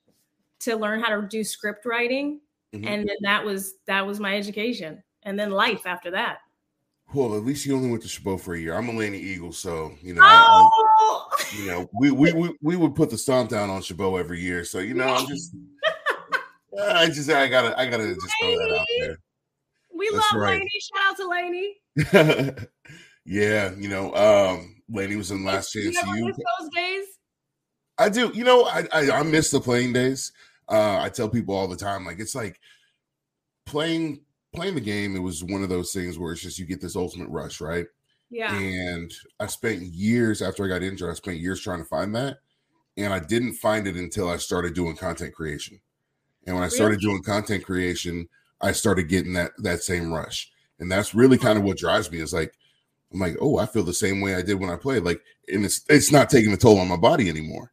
to 0.60 0.76
learn 0.76 1.00
how 1.00 1.20
to 1.20 1.26
do 1.26 1.44
script 1.44 1.86
writing, 1.86 2.40
mm-hmm. 2.74 2.86
and 2.86 3.08
then 3.08 3.16
that 3.22 3.44
was 3.44 3.74
that 3.86 4.06
was 4.06 4.18
my 4.18 4.36
education, 4.36 5.02
and 5.22 5.38
then 5.38 5.50
life 5.50 5.86
after 5.86 6.10
that. 6.10 6.38
Well, 7.14 7.36
at 7.36 7.44
least 7.44 7.66
you 7.66 7.76
only 7.76 7.90
went 7.90 8.02
to 8.02 8.08
Chabot 8.08 8.38
for 8.38 8.54
a 8.54 8.58
year. 8.58 8.74
I'm 8.74 8.88
a 8.88 8.92
Laney 8.92 9.18
Eagle, 9.18 9.52
so 9.52 9.92
you 10.00 10.14
know, 10.14 10.22
oh! 10.24 11.28
I, 11.30 11.36
I, 11.36 11.58
you 11.58 11.66
know, 11.66 11.90
we, 12.00 12.10
we 12.10 12.32
we 12.32 12.56
we 12.62 12.76
would 12.76 12.94
put 12.94 13.10
the 13.10 13.18
stomp 13.18 13.50
down 13.50 13.68
on 13.68 13.82
Chabot 13.82 14.16
every 14.16 14.40
year. 14.40 14.64
So 14.64 14.78
you 14.78 14.94
know, 14.94 15.08
I'm 15.08 15.26
just, 15.26 15.54
I 16.80 17.06
just, 17.06 17.28
I 17.28 17.48
gotta, 17.48 17.78
I 17.78 17.86
gotta 17.86 18.14
just 18.14 18.26
throw 18.40 18.50
that 18.50 18.78
out 18.78 18.86
there. 18.98 19.18
We 19.94 20.10
That's 20.10 20.32
love 20.32 20.40
right. 20.40 20.58
Laney. 20.58 20.70
Shout 20.80 21.10
out 21.10 21.16
to 21.16 21.28
Laney. 21.28 22.68
yeah, 23.26 23.74
you 23.76 23.88
know, 23.88 24.14
um, 24.14 24.82
Laney 24.88 25.16
was 25.16 25.30
in 25.30 25.44
Last 25.44 25.72
Chance 25.72 25.96
U. 26.14 26.24
Those 26.24 26.70
days. 26.74 27.04
I 27.98 28.08
do. 28.08 28.32
You 28.34 28.44
know, 28.44 28.64
I, 28.64 28.86
I 28.92 29.10
I 29.10 29.22
miss 29.22 29.50
the 29.50 29.60
playing 29.60 29.92
days. 29.92 30.32
Uh, 30.66 30.98
I 31.00 31.10
tell 31.10 31.28
people 31.28 31.54
all 31.54 31.68
the 31.68 31.76
time, 31.76 32.06
like 32.06 32.20
it's 32.20 32.34
like 32.34 32.58
playing 33.66 34.22
playing 34.52 34.74
the 34.74 34.80
game, 34.80 35.16
it 35.16 35.20
was 35.20 35.42
one 35.42 35.62
of 35.62 35.68
those 35.68 35.92
things 35.92 36.18
where 36.18 36.32
it's 36.32 36.42
just 36.42 36.58
you 36.58 36.66
get 36.66 36.80
this 36.80 36.96
ultimate 36.96 37.28
rush, 37.28 37.60
right? 37.60 37.86
Yeah. 38.30 38.56
And 38.58 39.12
I 39.40 39.46
spent 39.46 39.82
years 39.82 40.40
after 40.40 40.64
I 40.64 40.68
got 40.68 40.82
injured, 40.82 41.10
I 41.10 41.14
spent 41.14 41.38
years 41.38 41.60
trying 41.60 41.80
to 41.80 41.84
find 41.84 42.14
that. 42.14 42.38
And 42.96 43.12
I 43.12 43.20
didn't 43.20 43.54
find 43.54 43.86
it 43.86 43.96
until 43.96 44.28
I 44.28 44.36
started 44.36 44.74
doing 44.74 44.96
content 44.96 45.34
creation. 45.34 45.80
And 46.46 46.54
when 46.56 46.64
I 46.64 46.68
started 46.68 47.02
really? 47.02 47.14
doing 47.14 47.22
content 47.22 47.64
creation, 47.64 48.28
I 48.60 48.72
started 48.72 49.08
getting 49.08 49.32
that 49.34 49.52
that 49.58 49.82
same 49.82 50.12
rush. 50.12 50.50
And 50.78 50.90
that's 50.90 51.14
really 51.14 51.38
kind 51.38 51.58
of 51.58 51.64
what 51.64 51.78
drives 51.78 52.10
me 52.10 52.20
is 52.20 52.32
like, 52.32 52.54
I'm 53.12 53.20
like, 53.20 53.36
oh, 53.40 53.58
I 53.58 53.66
feel 53.66 53.82
the 53.82 53.92
same 53.92 54.20
way 54.20 54.34
I 54.34 54.42
did 54.42 54.58
when 54.58 54.70
I 54.70 54.76
played. 54.76 55.04
Like, 55.04 55.20
and 55.48 55.64
it's 55.64 55.82
it's 55.88 56.12
not 56.12 56.30
taking 56.30 56.52
a 56.52 56.56
toll 56.56 56.78
on 56.78 56.88
my 56.88 56.96
body 56.96 57.28
anymore. 57.28 57.70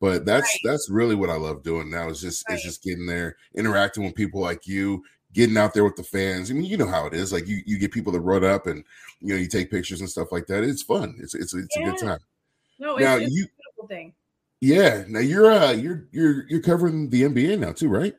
But 0.00 0.24
that's 0.24 0.46
right. 0.46 0.70
that's 0.72 0.90
really 0.90 1.14
what 1.14 1.30
I 1.30 1.36
love 1.36 1.62
doing 1.62 1.90
now. 1.90 2.08
Is 2.08 2.20
just 2.20 2.44
right. 2.48 2.54
it's 2.54 2.64
just 2.64 2.82
getting 2.82 3.06
there, 3.06 3.36
interacting 3.54 4.04
with 4.04 4.14
people 4.14 4.40
like 4.40 4.66
you, 4.66 5.02
getting 5.32 5.56
out 5.56 5.74
there 5.74 5.84
with 5.84 5.96
the 5.96 6.02
fans. 6.02 6.50
I 6.50 6.54
mean, 6.54 6.64
you 6.64 6.76
know 6.76 6.86
how 6.86 7.06
it 7.06 7.14
is. 7.14 7.32
Like 7.32 7.46
you, 7.46 7.62
you 7.66 7.78
get 7.78 7.92
people 7.92 8.12
to 8.12 8.20
run 8.20 8.44
up 8.44 8.66
and 8.66 8.84
you 9.20 9.34
know 9.34 9.40
you 9.40 9.48
take 9.48 9.70
pictures 9.70 10.00
and 10.00 10.10
stuff 10.10 10.32
like 10.32 10.46
that. 10.46 10.64
It's 10.64 10.82
fun. 10.82 11.16
It's 11.18 11.34
it's 11.34 11.54
it's 11.54 11.76
yeah. 11.76 11.88
a 11.88 11.90
good 11.90 12.00
time. 12.00 12.18
No, 12.78 12.96
now 12.96 13.16
it's, 13.16 13.26
it's 13.26 13.34
you, 13.34 13.44
a 13.44 13.48
beautiful 13.56 13.88
thing. 13.88 14.12
Yeah. 14.60 15.04
Now 15.08 15.20
you're 15.20 15.50
uh 15.50 15.72
you're 15.72 16.06
you're 16.12 16.48
you're 16.48 16.60
covering 16.60 17.10
the 17.10 17.22
NBA 17.22 17.58
now 17.58 17.72
too, 17.72 17.88
right? 17.88 18.14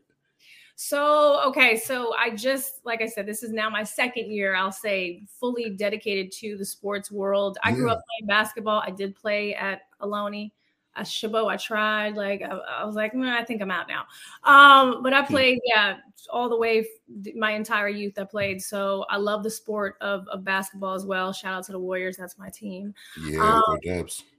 So 0.76 1.42
okay, 1.46 1.78
so 1.78 2.14
I 2.16 2.32
just 2.32 2.84
like 2.84 3.02
I 3.02 3.08
said, 3.08 3.26
this 3.26 3.44
is 3.44 3.52
now 3.52 3.70
my 3.70 3.84
second 3.84 4.32
year. 4.32 4.56
I'll 4.56 4.72
say 4.72 5.24
fully 5.40 5.70
dedicated 5.70 6.32
to 6.40 6.58
the 6.58 6.66
sports 6.66 7.12
world. 7.12 7.58
I 7.64 7.70
yeah. 7.70 7.76
grew 7.76 7.90
up 7.92 8.02
playing 8.10 8.28
basketball. 8.28 8.82
I 8.86 8.90
did 8.90 9.16
play 9.16 9.54
at 9.54 9.82
Ohlone. 10.02 10.52
I 10.96 11.04
Chabot, 11.04 11.48
I 11.48 11.58
tried. 11.58 12.16
Like 12.16 12.42
I, 12.42 12.56
I 12.82 12.86
was 12.86 12.96
like, 12.96 13.16
I 13.16 13.44
think 13.44 13.62
I'm 13.62 13.72
out 13.72 13.88
now. 13.88 14.06
Um, 14.44 15.04
but 15.04 15.14
I 15.14 15.22
hmm. 15.22 15.34
played, 15.34 15.60
yeah, 15.66 15.98
all 16.32 16.50
the 16.50 16.58
way 16.58 16.88
my 17.36 17.52
entire 17.52 17.90
youth. 17.90 18.18
I 18.18 18.24
played, 18.24 18.62
so 18.62 19.06
I 19.10 19.18
love 19.18 19.44
the 19.44 19.50
sport 19.50 19.96
of, 20.02 20.28
of 20.28 20.44
basketball 20.44 20.94
as 20.94 21.06
well. 21.06 21.34
Shout 21.34 21.54
out 21.54 21.64
to 21.66 21.72
the 21.72 21.80
Warriors, 21.80 22.18
that's 22.18 22.38
my 22.38 22.50
team. 22.50 22.94
Yeah, 23.26 23.62
um, 23.68 23.80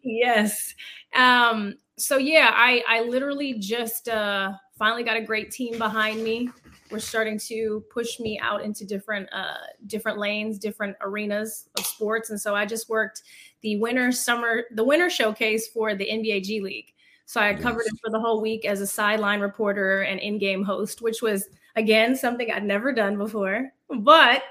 Yes. 0.02 0.75
Um, 1.14 1.75
so 1.96 2.18
yeah, 2.18 2.50
I 2.54 2.82
I 2.88 3.02
literally 3.02 3.54
just 3.54 4.08
uh, 4.08 4.52
finally 4.78 5.04
got 5.04 5.16
a 5.16 5.23
great 5.23 5.50
team 5.50 5.78
behind 5.78 6.23
me 6.23 6.50
were 6.90 7.00
starting 7.00 7.38
to 7.38 7.84
push 7.92 8.20
me 8.20 8.38
out 8.38 8.62
into 8.62 8.84
different 8.84 9.28
uh, 9.32 9.54
different 9.86 10.18
lanes, 10.18 10.58
different 10.58 10.96
arenas 11.00 11.68
of 11.78 11.86
sports. 11.86 12.30
And 12.30 12.40
so 12.40 12.54
I 12.54 12.66
just 12.66 12.88
worked 12.88 13.22
the 13.62 13.76
winter 13.78 14.12
summer, 14.12 14.64
the 14.72 14.84
winter 14.84 15.08
showcase 15.10 15.68
for 15.68 15.94
the 15.94 16.06
NBA 16.06 16.44
G 16.44 16.60
League. 16.60 16.92
So 17.26 17.40
I 17.40 17.54
covered 17.54 17.86
it 17.86 17.98
for 18.04 18.10
the 18.10 18.20
whole 18.20 18.42
week 18.42 18.66
as 18.66 18.80
a 18.80 18.86
sideline 18.86 19.40
reporter 19.40 20.02
and 20.02 20.20
in-game 20.20 20.62
host, 20.62 21.00
which 21.00 21.22
was 21.22 21.48
again 21.74 22.14
something 22.14 22.50
I'd 22.50 22.64
never 22.64 22.92
done 22.92 23.16
before. 23.16 23.70
But 23.88 24.42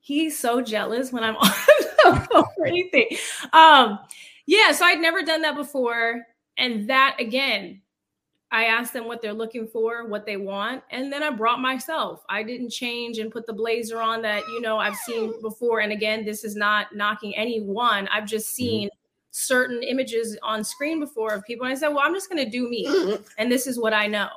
he's 0.00 0.36
so 0.38 0.60
jealous 0.60 1.12
when 1.12 1.22
I'm 1.22 1.36
on 1.36 1.50
the 2.04 2.28
phone 2.32 2.44
or 2.58 2.66
anything. 2.66 3.06
Um, 3.52 4.00
yeah, 4.46 4.72
so 4.72 4.84
I'd 4.84 5.00
never 5.00 5.22
done 5.22 5.42
that 5.42 5.54
before. 5.54 6.26
And 6.58 6.90
that 6.90 7.16
again 7.20 7.82
I 8.52 8.64
asked 8.64 8.92
them 8.92 9.06
what 9.06 9.22
they're 9.22 9.32
looking 9.32 9.66
for, 9.66 10.06
what 10.06 10.26
they 10.26 10.36
want, 10.36 10.82
and 10.90 11.12
then 11.12 11.22
I 11.22 11.30
brought 11.30 11.60
myself. 11.60 12.24
I 12.28 12.42
didn't 12.42 12.70
change 12.70 13.18
and 13.18 13.30
put 13.30 13.46
the 13.46 13.52
blazer 13.52 14.00
on 14.00 14.22
that, 14.22 14.42
you 14.48 14.60
know, 14.60 14.78
I've 14.78 14.96
seen 14.96 15.40
before. 15.40 15.80
And 15.80 15.92
again, 15.92 16.24
this 16.24 16.42
is 16.42 16.56
not 16.56 16.94
knocking 16.94 17.34
anyone. 17.36 18.08
I've 18.08 18.26
just 18.26 18.48
mm-hmm. 18.48 18.56
seen 18.56 18.88
mm-hmm. 18.88 18.96
certain 19.30 19.82
images 19.84 20.36
on 20.42 20.64
screen 20.64 20.98
before 20.98 21.32
of 21.32 21.44
people. 21.44 21.64
And 21.66 21.72
I 21.72 21.76
said, 21.76 21.88
well, 21.88 22.00
I'm 22.00 22.12
just 22.12 22.28
going 22.28 22.44
to 22.44 22.50
do 22.50 22.68
me. 22.68 23.18
And 23.38 23.50
this 23.50 23.66
is 23.66 23.78
what 23.78 23.94
I 23.94 24.08
know. 24.08 24.28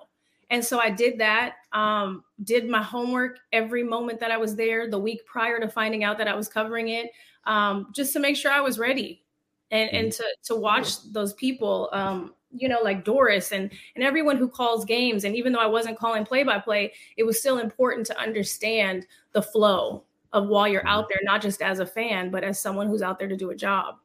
And 0.51 0.63
so 0.63 0.79
I 0.79 0.91
did 0.91 1.17
that, 1.17 1.55
um, 1.71 2.23
did 2.43 2.69
my 2.69 2.83
homework 2.83 3.39
every 3.51 3.83
moment 3.83 4.19
that 4.19 4.29
I 4.29 4.37
was 4.37 4.55
there 4.55 4.87
the 4.87 4.99
week 4.99 5.25
prior 5.25 5.59
to 5.59 5.67
finding 5.67 6.03
out 6.03 6.19
that 6.19 6.27
I 6.27 6.35
was 6.35 6.47
covering 6.47 6.89
it, 6.89 7.09
um, 7.45 7.87
just 7.95 8.13
to 8.13 8.19
make 8.19 8.35
sure 8.35 8.51
I 8.51 8.61
was 8.61 8.77
ready 8.77 9.23
and, 9.71 9.87
mm-hmm. 9.87 9.97
and 9.97 10.11
to, 10.13 10.23
to 10.43 10.55
watch 10.55 11.11
those 11.11 11.33
people, 11.33 11.89
um, 11.91 12.35
you 12.55 12.69
know, 12.69 12.79
like 12.81 13.03
Doris 13.03 13.51
and, 13.51 13.71
and 13.95 14.03
everyone 14.03 14.37
who 14.37 14.47
calls 14.47 14.85
games. 14.85 15.23
And 15.23 15.35
even 15.35 15.53
though 15.53 15.59
I 15.59 15.65
wasn't 15.65 15.97
calling 15.97 16.25
play 16.25 16.43
by 16.43 16.59
play, 16.59 16.93
it 17.17 17.23
was 17.23 17.39
still 17.39 17.57
important 17.57 18.05
to 18.07 18.19
understand 18.19 19.07
the 19.31 19.41
flow 19.41 20.03
of 20.31 20.47
while 20.47 20.67
you're 20.67 20.87
out 20.87 21.05
mm-hmm. 21.05 21.13
there, 21.13 21.21
not 21.23 21.41
just 21.41 21.61
as 21.61 21.79
a 21.79 21.85
fan, 21.85 22.31
but 22.31 22.43
as 22.43 22.59
someone 22.59 22.87
who's 22.87 23.01
out 23.01 23.19
there 23.19 23.27
to 23.27 23.37
do 23.37 23.51
a 23.51 23.55
job. 23.55 23.95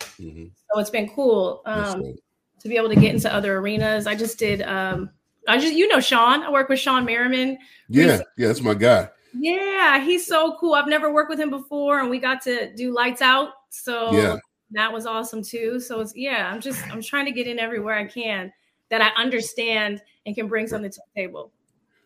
Mm-hmm. 0.00 0.46
So 0.72 0.80
it's 0.80 0.90
been 0.90 1.08
cool 1.10 1.62
um, 1.66 2.14
to 2.60 2.68
be 2.68 2.76
able 2.76 2.88
to 2.88 2.96
get 2.96 3.14
into 3.14 3.32
other 3.32 3.58
arenas. 3.58 4.06
I 4.06 4.14
just 4.14 4.38
did 4.38 4.62
um, 4.62 5.10
I 5.48 5.58
just 5.58 5.74
you 5.74 5.88
know 5.88 5.98
Shawne. 5.98 6.42
I 6.42 6.50
work 6.50 6.68
with 6.68 6.78
Shawne 6.78 7.04
Merriman. 7.04 7.58
Yeah, 7.88 8.20
yeah, 8.36 8.48
that's 8.48 8.60
my 8.60 8.74
guy. 8.74 9.08
Yeah, 9.34 10.04
he's 10.04 10.26
so 10.26 10.56
cool. 10.58 10.74
I've 10.74 10.88
never 10.88 11.12
worked 11.12 11.30
with 11.30 11.40
him 11.40 11.50
before, 11.50 12.00
and 12.00 12.10
we 12.10 12.18
got 12.18 12.42
to 12.42 12.72
do 12.74 12.92
lights 12.92 13.22
out. 13.22 13.50
So 13.70 14.12
yeah. 14.12 14.36
That 14.72 14.92
was 14.92 15.06
awesome 15.06 15.42
too. 15.42 15.80
So 15.80 16.00
it's 16.00 16.14
yeah, 16.16 16.50
I'm 16.52 16.60
just 16.60 16.86
I'm 16.90 17.02
trying 17.02 17.26
to 17.26 17.32
get 17.32 17.46
in 17.46 17.58
everywhere 17.58 17.96
I 17.96 18.06
can 18.06 18.52
that 18.90 19.00
I 19.00 19.08
understand 19.20 20.02
and 20.26 20.34
can 20.34 20.48
bring 20.48 20.66
something 20.66 20.90
to 20.90 21.00
the 21.14 21.20
table. 21.20 21.52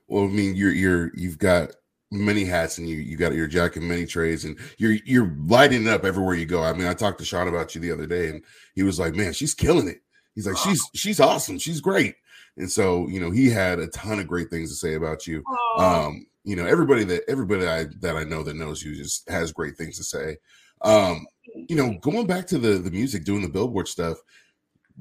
Well, 0.09 0.25
I 0.25 0.29
mean, 0.29 0.55
you're 0.57 0.73
you're 0.73 1.11
you've 1.15 1.39
got 1.39 1.73
many 2.11 2.45
hats 2.45 2.79
and 2.79 2.89
you 2.89 2.97
you 2.97 3.17
got 3.17 3.35
your 3.35 3.47
jacket 3.47 3.83
many 3.83 4.07
trades 4.07 4.45
and 4.45 4.59
you're 4.79 4.97
you're 5.05 5.35
lighting 5.47 5.89
up 5.89 6.05
everywhere 6.05 6.35
you 6.35 6.47
go. 6.47 6.63
I 6.63 6.73
mean, 6.73 6.87
I 6.87 6.95
talked 6.95 7.19
to 7.19 7.25
Shawne 7.25 7.49
about 7.49 7.75
you 7.75 7.81
the 7.81 7.93
other 7.93 8.07
day 8.07 8.29
and 8.29 8.43
he 8.75 8.83
was 8.83 8.99
like, 8.99 9.15
"Man, 9.15 9.33
she's 9.33 9.55
killing 9.55 9.89
it." 9.89 10.03
He's 10.35 10.47
like, 10.47 10.57
"She's 10.57 10.83
she's 10.95 11.21
awesome. 11.21 11.59
She's 11.59 11.81
great." 11.81 12.15
And 12.57 12.71
so, 12.71 13.07
you 13.09 13.21
know, 13.21 13.31
he 13.31 13.51
had 13.51 13.79
a 13.79 13.89
ton 13.89 14.19
of 14.19 14.27
great 14.27 14.49
things 14.49 14.71
to 14.71 14.77
say 14.77 14.95
about 14.95 15.27
you. 15.27 15.43
Um, 15.79 16.27
you 16.45 16.57
know, 16.57 16.65
everybody 16.65 17.05
that 17.05 17.23
everybody 17.29 17.67
I, 17.67 17.87
that 18.01 18.17
I 18.17 18.25
know 18.25 18.43
that 18.45 18.57
knows 18.57 18.83
you 18.83 18.95
just 18.95 19.29
has 19.29 19.53
great 19.53 19.77
things 19.77 19.99
to 19.99 20.05
say. 20.05 20.37
Um, 20.83 21.27
you 21.69 21.77
know, 21.77 21.99
going 22.01 22.27
back 22.27 22.47
to 22.49 22.59
the 22.59 22.79
the 22.79 22.91
music, 22.91 23.25
doing 23.25 23.43
the 23.43 23.49
billboard 23.49 23.89
stuff, 23.89 24.19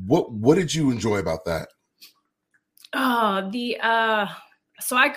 what 0.06 0.32
what 0.32 0.56
did 0.56 0.74
you 0.74 0.92
enjoy 0.92 1.18
about 1.18 1.46
that? 1.46 1.70
Oh, 2.94 3.50
the 3.52 3.78
uh 3.82 4.28
so 4.80 4.98
I 4.98 5.16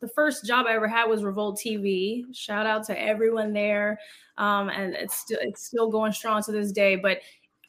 the 0.00 0.08
first 0.08 0.46
job 0.46 0.66
I 0.66 0.74
ever 0.74 0.88
had 0.88 1.06
was 1.06 1.22
Revolt 1.22 1.58
TV. 1.58 2.24
Shout 2.34 2.66
out 2.66 2.84
to 2.86 3.00
everyone 3.00 3.52
there, 3.52 3.98
um, 4.38 4.68
and 4.68 4.94
it's 4.94 5.16
still 5.16 5.38
it's 5.40 5.66
still 5.66 5.90
going 5.90 6.12
strong 6.12 6.42
to 6.44 6.52
this 6.52 6.72
day. 6.72 6.96
But 6.96 7.18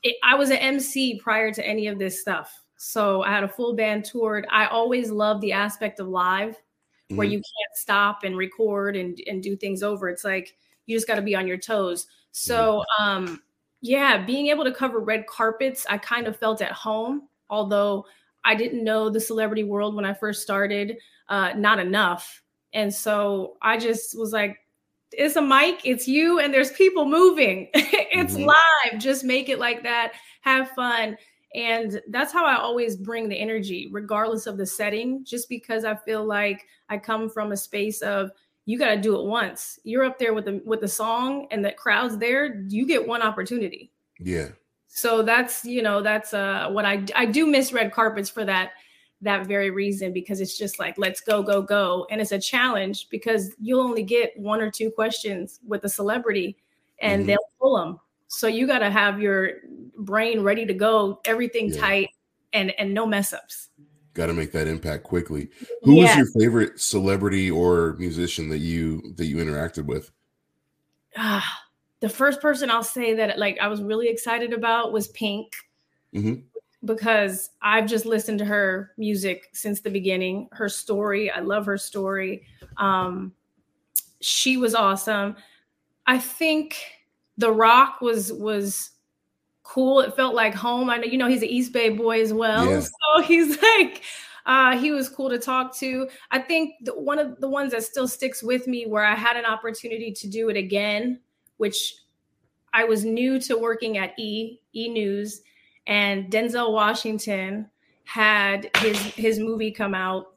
it, 0.04 0.16
I 0.24 0.36
was 0.36 0.50
an 0.50 0.58
MC 0.58 1.20
prior 1.20 1.52
to 1.52 1.66
any 1.66 1.88
of 1.88 2.00
this 2.00 2.22
stuff. 2.22 2.54
So 2.78 3.24
I 3.24 3.32
had 3.32 3.44
a 3.44 3.48
full 3.48 3.76
band 3.76 4.06
toured. 4.06 4.48
I 4.52 4.68
always 4.68 5.10
loved 5.10 5.42
the 5.42 5.52
aspect 5.52 6.00
of 6.00 6.08
live 6.08 6.52
mm-hmm. 6.52 7.18
where 7.18 7.28
you 7.28 7.38
can't 7.38 7.76
stop 7.76 8.24
and 8.24 8.38
record 8.38 8.96
and, 8.96 9.20
and 9.28 9.42
do 9.42 9.56
things 9.56 9.84
over. 9.84 10.10
It's 10.10 10.24
like 10.24 10.56
you 10.88 10.96
just 10.96 11.08
got 11.08 11.16
to 11.16 11.22
be 11.22 11.36
on 11.36 11.48
your 11.48 11.58
toes. 11.58 12.08
So, 12.32 12.84
mm-hmm. 13.00 13.04
um, 13.04 13.42
yeah, 13.82 14.24
being 14.26 14.48
able 14.48 14.64
to 14.64 14.74
cover 14.74 15.00
red 15.00 15.28
carpets, 15.28 15.86
I 15.90 16.00
kind 16.00 16.28
of 16.28 16.38
felt 16.38 16.62
at 16.62 16.72
home, 16.72 17.28
although 17.50 18.06
I 18.44 18.56
didn't 18.56 18.84
know 18.84 19.10
the 19.10 19.20
celebrity 19.20 19.64
world 19.64 19.96
when 19.96 20.06
I 20.06 20.14
first 20.14 20.42
started, 20.42 20.98
uh, 21.30 21.54
not 21.56 21.80
enough. 21.80 22.42
And 22.74 22.94
so 22.94 23.58
I 23.62 23.78
just 23.78 24.18
was 24.18 24.32
like, 24.34 24.58
it's 25.12 25.36
a 25.36 25.42
mic, 25.42 25.82
it's 25.84 26.08
you, 26.08 26.40
and 26.40 26.54
there's 26.54 26.72
people 26.72 27.06
moving. 27.06 27.70
it's 27.74 28.34
mm-hmm. 28.34 28.46
live. 28.46 29.00
Just 29.00 29.24
make 29.24 29.50
it 29.50 29.60
like 29.60 29.84
that. 29.84 30.14
Have 30.42 30.70
fun. 30.72 31.18
And 31.56 32.02
that's 32.10 32.34
how 32.34 32.46
I 32.46 32.58
always 32.58 32.98
bring 32.98 33.30
the 33.30 33.40
energy, 33.40 33.90
regardless 33.92 34.48
of 34.48 34.58
the 34.58 34.66
setting, 34.66 35.24
just 35.24 35.48
because 35.50 35.86
I 35.86 35.96
feel 35.96 36.26
like 36.26 36.66
I 36.90 36.98
come 36.98 37.30
from 37.30 37.52
a 37.52 37.58
space 37.58 38.02
of 38.02 38.32
you 38.68 38.78
got 38.78 38.94
to 38.94 39.02
do 39.02 39.20
it 39.20 39.26
once. 39.26 39.80
You're 39.84 40.04
up 40.04 40.20
there 40.20 40.36
with 40.36 40.46
the 40.46 40.62
with 40.64 40.82
the 40.82 40.88
song 40.88 41.48
and 41.50 41.66
the 41.66 41.72
crowd's 41.72 42.20
there, 42.20 42.64
you 42.68 42.86
get 42.86 43.08
one 43.08 43.24
opportunity. 43.24 43.92
Yeah. 44.20 44.50
So 44.88 45.24
that's, 45.24 45.66
you 45.66 45.82
know, 45.82 46.04
that's 46.04 46.34
uh 46.36 46.70
what 46.70 46.86
I 46.86 47.04
I 47.16 47.26
do 47.26 47.48
miss 47.48 47.74
red 47.74 47.92
carpets 47.92 48.30
for 48.30 48.46
that 48.46 48.74
that 49.22 49.48
very 49.48 49.72
reason 49.72 50.14
because 50.14 50.40
it's 50.40 50.58
just 50.60 50.78
like 50.78 50.96
let's 51.00 51.22
go 51.22 51.42
go 51.42 51.64
go 51.64 52.06
and 52.12 52.22
it's 52.22 52.32
a 52.32 52.40
challenge 52.40 53.10
because 53.10 53.56
you'll 53.60 53.82
only 53.82 54.04
get 54.04 54.38
one 54.38 54.62
or 54.62 54.70
two 54.70 54.92
questions 54.92 55.60
with 55.66 55.84
a 55.86 55.90
celebrity 55.90 56.56
and 57.02 57.22
mm-hmm. 57.22 57.30
they'll 57.30 57.50
pull 57.60 57.78
them 57.78 58.00
so 58.28 58.48
you 58.48 58.68
got 58.68 58.80
to 58.80 58.90
have 58.90 59.22
your 59.22 59.52
brain 59.98 60.42
ready 60.42 60.66
to 60.66 60.74
go, 60.74 61.20
everything 61.26 61.70
yeah. 61.70 61.80
tight, 61.80 62.10
and 62.54 62.72
and 62.80 62.94
no 62.94 63.06
mess 63.06 63.34
ups. 63.34 63.70
Got 64.18 64.26
to 64.26 64.34
make 64.34 64.52
that 64.54 64.68
impact 64.68 65.04
quickly. 65.04 65.48
Who 65.84 65.98
was 65.98 66.16
your 66.18 66.26
favorite 66.26 66.80
celebrity 66.80 67.52
or 67.52 67.96
musician 68.00 68.50
that 68.50 68.58
you 68.58 69.14
that 69.16 69.28
you 69.28 69.36
interacted 69.36 69.86
with? 69.86 70.10
Ah, 71.16 71.48
the 72.00 72.10
first 72.10 72.42
person 72.42 72.72
I'll 72.72 72.82
say 72.82 73.14
that 73.14 73.38
like 73.38 73.60
I 73.62 73.68
was 73.68 73.84
really 73.84 74.08
excited 74.08 74.54
about 74.54 74.92
was 74.92 75.10
Pink. 75.10 75.54
Mm-hmm. 76.16 76.42
Because 76.84 77.52
I've 77.62 77.86
just 77.86 78.08
listened 78.08 78.40
to 78.40 78.46
her 78.46 78.92
music 78.98 79.50
since 79.54 79.82
the 79.82 79.92
beginning. 79.92 80.50
Her 80.52 80.68
story, 80.68 81.30
I 81.30 81.42
love 81.42 81.68
her 81.68 81.78
story. 81.78 82.44
Um, 82.78 83.34
she 84.20 84.58
was 84.58 84.74
awesome. 84.74 85.36
I 86.08 86.18
think 86.18 86.76
the 87.38 87.52
Rock 87.52 88.02
was 88.02 88.34
was 88.34 88.94
cool. 89.68 90.00
It 90.00 90.16
felt 90.16 90.34
like 90.34 90.56
home. 90.56 90.90
I 90.90 90.98
know 90.98 91.06
you 91.06 91.18
know 91.18 91.28
he's 91.28 91.42
an 91.42 91.50
East 91.50 91.74
Bay 91.74 91.90
boy 91.90 92.22
as 92.22 92.34
well, 92.34 92.66
yeah. 92.66 92.80
so 93.16 93.22
he's 93.22 93.62
like 93.62 94.02
uh, 94.46 94.78
he 94.78 94.92
was 94.92 95.10
cool 95.10 95.30
to 95.30 95.38
talk 95.38 95.76
to. 95.78 96.08
I 96.32 96.40
think 96.40 96.76
the, 96.82 96.98
one 96.98 97.20
of 97.20 97.40
the 97.42 97.50
ones 97.50 97.74
that 97.74 97.84
still 97.84 98.08
sticks 98.08 98.42
with 98.42 98.66
me, 98.66 98.86
where 98.86 99.04
I 99.04 99.14
had 99.14 99.36
an 99.36 99.46
opportunity 99.46 100.12
to 100.14 100.28
do 100.28 100.50
it 100.50 100.56
again, 100.56 101.20
which 101.58 101.96
I 102.74 102.86
was 102.86 103.04
new 103.04 103.40
to 103.42 103.58
working 103.58 103.98
at 103.98 104.18
E 104.18 104.60
E 104.74 104.88
News, 104.88 105.42
and 105.86 106.32
Denzel 106.32 106.72
Washington 106.72 107.70
had 108.06 108.70
his 108.78 108.98
his 108.98 109.40
movie 109.40 109.72
come 109.72 109.94
out 109.94 110.37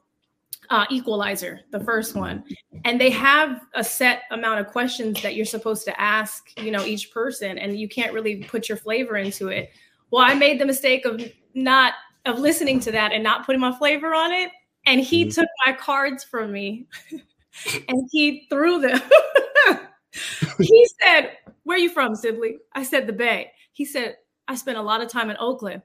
uh, 0.71 0.85
Equalizer, 0.89 1.59
the 1.71 1.81
first 1.81 2.15
one, 2.15 2.45
and 2.85 2.99
they 2.99 3.09
have 3.09 3.59
a 3.75 3.83
set 3.83 4.23
amount 4.31 4.61
of 4.61 4.67
questions 4.67 5.21
that 5.21 5.35
you're 5.35 5.45
supposed 5.45 5.83
to 5.83 6.01
ask, 6.01 6.57
you 6.57 6.71
know, 6.71 6.83
each 6.85 7.11
person, 7.11 7.57
and 7.57 7.77
you 7.77 7.89
can't 7.89 8.13
really 8.13 8.37
put 8.45 8.69
your 8.69 8.77
flavor 8.77 9.17
into 9.17 9.49
it. 9.49 9.69
Well, 10.11 10.23
I 10.25 10.33
made 10.33 10.61
the 10.61 10.65
mistake 10.65 11.03
of 11.03 11.21
not 11.53 11.93
of 12.25 12.39
listening 12.39 12.79
to 12.81 12.91
that 12.93 13.11
and 13.11 13.21
not 13.21 13.45
putting 13.45 13.59
my 13.59 13.77
flavor 13.77 14.15
on 14.15 14.31
it, 14.31 14.49
and 14.85 15.01
he 15.01 15.25
mm-hmm. 15.25 15.41
took 15.41 15.49
my 15.65 15.73
cards 15.73 16.23
from 16.23 16.53
me, 16.53 16.87
and 17.89 18.07
he 18.09 18.47
threw 18.49 18.79
them. 18.79 19.01
he 20.57 20.87
said, 21.01 21.31
"Where 21.63 21.75
are 21.75 21.81
you 21.81 21.89
from, 21.89 22.15
Sibley?" 22.15 22.59
I 22.73 22.83
said, 22.83 23.07
"The 23.07 23.13
Bay." 23.13 23.51
He 23.73 23.83
said, 23.83 24.15
"I 24.47 24.55
spent 24.55 24.77
a 24.77 24.81
lot 24.81 25.01
of 25.01 25.09
time 25.09 25.29
in 25.29 25.35
Oakland," 25.37 25.81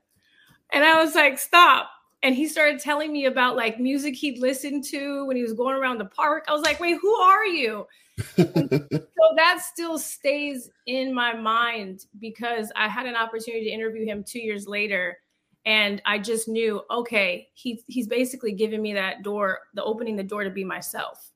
and 0.72 0.84
I 0.84 1.02
was 1.02 1.16
like, 1.16 1.40
"Stop." 1.40 1.90
And 2.26 2.34
he 2.34 2.48
started 2.48 2.80
telling 2.80 3.12
me 3.12 3.26
about 3.26 3.54
like 3.54 3.78
music 3.78 4.16
he'd 4.16 4.40
listened 4.40 4.82
to 4.82 5.24
when 5.26 5.36
he 5.36 5.44
was 5.44 5.52
going 5.52 5.76
around 5.76 5.98
the 5.98 6.06
park. 6.06 6.44
I 6.48 6.52
was 6.52 6.62
like, 6.62 6.80
wait, 6.80 6.98
who 7.00 7.14
are 7.14 7.44
you? 7.46 7.86
so 8.36 8.48
that 9.36 9.60
still 9.60 9.96
stays 9.96 10.68
in 10.88 11.14
my 11.14 11.34
mind 11.34 12.06
because 12.18 12.72
I 12.74 12.88
had 12.88 13.06
an 13.06 13.14
opportunity 13.14 13.66
to 13.66 13.70
interview 13.70 14.04
him 14.04 14.24
two 14.24 14.40
years 14.40 14.66
later. 14.66 15.18
And 15.66 16.02
I 16.04 16.18
just 16.18 16.48
knew, 16.48 16.82
okay, 16.90 17.46
he, 17.54 17.84
he's 17.86 18.08
basically 18.08 18.50
giving 18.50 18.82
me 18.82 18.92
that 18.94 19.22
door, 19.22 19.60
the 19.74 19.84
opening 19.84 20.16
the 20.16 20.24
door 20.24 20.42
to 20.42 20.50
be 20.50 20.64
myself. 20.64 21.30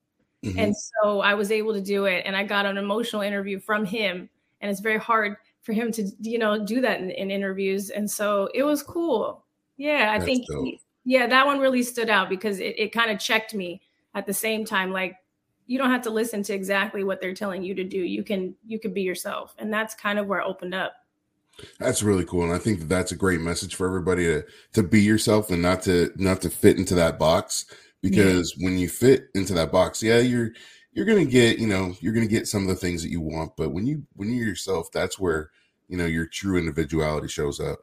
Mm-hmm. 0.45 0.59
And 0.59 0.75
so 0.77 1.21
I 1.21 1.35
was 1.35 1.53
able 1.53 1.73
to 1.73 1.81
do 1.81 2.07
it. 2.07 2.25
And 2.27 2.35
I 2.35 2.43
got 2.43 2.67
an 2.67 2.79
emotional 2.79 3.23
interview 3.23 3.61
from 3.61 3.85
him. 3.85 4.29
And 4.61 4.69
it's 4.69 4.81
very 4.81 4.99
hard 4.99 5.37
for 5.63 5.73
him 5.73 5.93
to, 5.93 6.11
you 6.21 6.41
know, 6.41 6.65
do 6.65 6.81
that 6.81 7.01
in, 7.01 7.13
in 7.13 7.31
interviews. 7.31 7.91
And 7.91 8.11
so 8.11 8.49
it 8.55 8.65
was 8.65 8.83
cool. 8.83 9.45
Yeah, 9.81 10.13
I 10.13 10.19
That's 10.19 10.25
think 10.27 10.45
he, 10.47 10.79
yeah, 11.07 11.27
that 11.27 11.47
one 11.47 11.59
really 11.59 11.83
stood 11.83 12.11
out 12.11 12.29
because 12.29 12.61
it, 12.61 12.79
it 12.79 12.93
kind 12.93 13.11
of 13.11 13.19
checked 13.19 13.55
me 13.55 13.81
at 14.15 14.27
the 14.27 14.35
same 14.35 14.67
time. 14.67 14.93
Like 14.93 15.17
you 15.67 15.79
don't 15.79 15.89
have 15.89 16.03
to 16.03 16.11
listen 16.11 16.43
to 16.43 16.53
exactly 16.53 17.03
what 17.03 17.19
they're 17.19 17.33
telling 17.33 17.63
you 17.63 17.75
to 17.77 17.85
do. 17.85 17.97
You 17.97 18.23
can 18.23 18.55
you 18.67 18.79
can 18.79 18.93
be 18.93 19.01
yourself. 19.01 19.55
And 19.57 19.73
that's 19.73 19.95
kind 19.95 20.19
of 20.19 20.27
where 20.27 20.43
I 20.43 20.45
opened 20.45 20.75
up. 20.75 20.93
That's 21.79 22.03
really 22.03 22.27
cool, 22.27 22.45
and 22.45 22.53
I 22.53 22.59
think 22.59 22.81
that 22.81 22.91
that's 22.91 23.13
a 23.13 23.17
great 23.17 23.41
message 23.41 23.75
for 23.75 23.87
everybody 23.87 24.27
to 24.27 24.45
to 24.75 24.83
be 24.83 25.01
yourself 25.01 25.51
and 25.51 25.63
not 25.63 25.81
to 25.85 26.13
not 26.17 26.43
to 26.43 26.51
fit 26.51 26.77
into 26.77 26.95
that 26.97 27.19
box. 27.19 27.65
Because 28.03 28.55
yeah. 28.59 28.67
when 28.67 28.79
you 28.79 28.91
fit 28.91 29.29
into 29.35 29.55
that 29.55 29.73
box, 29.73 30.03
yeah, 30.03 30.19
you're 30.19 30.51
you're 30.93 31.07
gonna 31.07 31.25
get 31.25 31.59
you 31.59 31.67
know 31.67 31.95
you're 32.03 32.13
gonna 32.13 32.27
get 32.27 32.49
some 32.49 32.65
of 32.65 32.69
the 32.69 32.77
things 32.77 33.03
that 33.03 33.11
you 33.11 33.23
want, 33.23 33.57
but 33.57 33.71
when 33.71 33.87
you 33.87 34.03
when 34.13 34.31
you're 34.31 34.47
yourself, 34.47 34.93
that's 34.93 35.19
where 35.19 35.51
you 35.89 35.97
know 35.97 36.07
your 36.07 36.27
true 36.27 36.59
individuality 36.59 37.29
shows 37.29 37.61
up. 37.61 37.79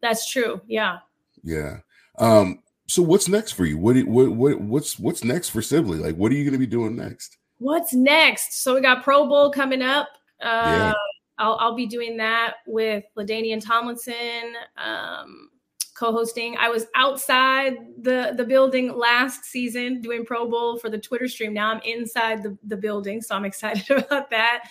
That's 0.00 0.30
true. 0.30 0.62
Yeah. 0.66 1.00
Yeah. 1.42 1.78
Um, 2.18 2.62
so 2.88 3.02
what's 3.02 3.28
next 3.28 3.52
for 3.52 3.64
you? 3.64 3.78
What, 3.78 3.96
what 4.04 4.32
what 4.32 4.60
what's 4.60 4.98
what's 4.98 5.24
next 5.24 5.48
for 5.50 5.62
Sibley? 5.62 5.98
Like, 5.98 6.16
what 6.16 6.30
are 6.30 6.34
you 6.34 6.44
going 6.44 6.52
to 6.52 6.58
be 6.58 6.66
doing 6.66 6.96
next? 6.96 7.38
What's 7.58 7.94
next? 7.94 8.62
So 8.62 8.74
we 8.74 8.80
got 8.80 9.02
Pro 9.02 9.26
Bowl 9.26 9.50
coming 9.50 9.82
up. 9.82 10.08
Uh, 10.42 10.44
yeah. 10.46 10.92
I'll, 11.38 11.56
I'll 11.60 11.74
be 11.74 11.86
doing 11.86 12.16
that 12.18 12.56
with 12.66 13.04
LaDainian 13.16 13.64
Tomlinson, 13.64 14.54
um, 14.76 15.48
co-hosting. 15.94 16.56
I 16.58 16.68
was 16.68 16.86
outside 16.94 17.76
the 18.00 18.34
the 18.36 18.44
building 18.44 18.96
last 18.96 19.44
season 19.44 20.00
doing 20.00 20.24
Pro 20.24 20.48
Bowl 20.48 20.78
for 20.78 20.90
the 20.90 20.98
Twitter 20.98 21.28
stream. 21.28 21.54
Now 21.54 21.72
I'm 21.72 21.80
inside 21.84 22.42
the, 22.42 22.58
the 22.64 22.76
building, 22.76 23.20
so 23.20 23.34
I'm 23.34 23.44
excited 23.52 23.90
about 23.90 24.28
that. 24.30 24.68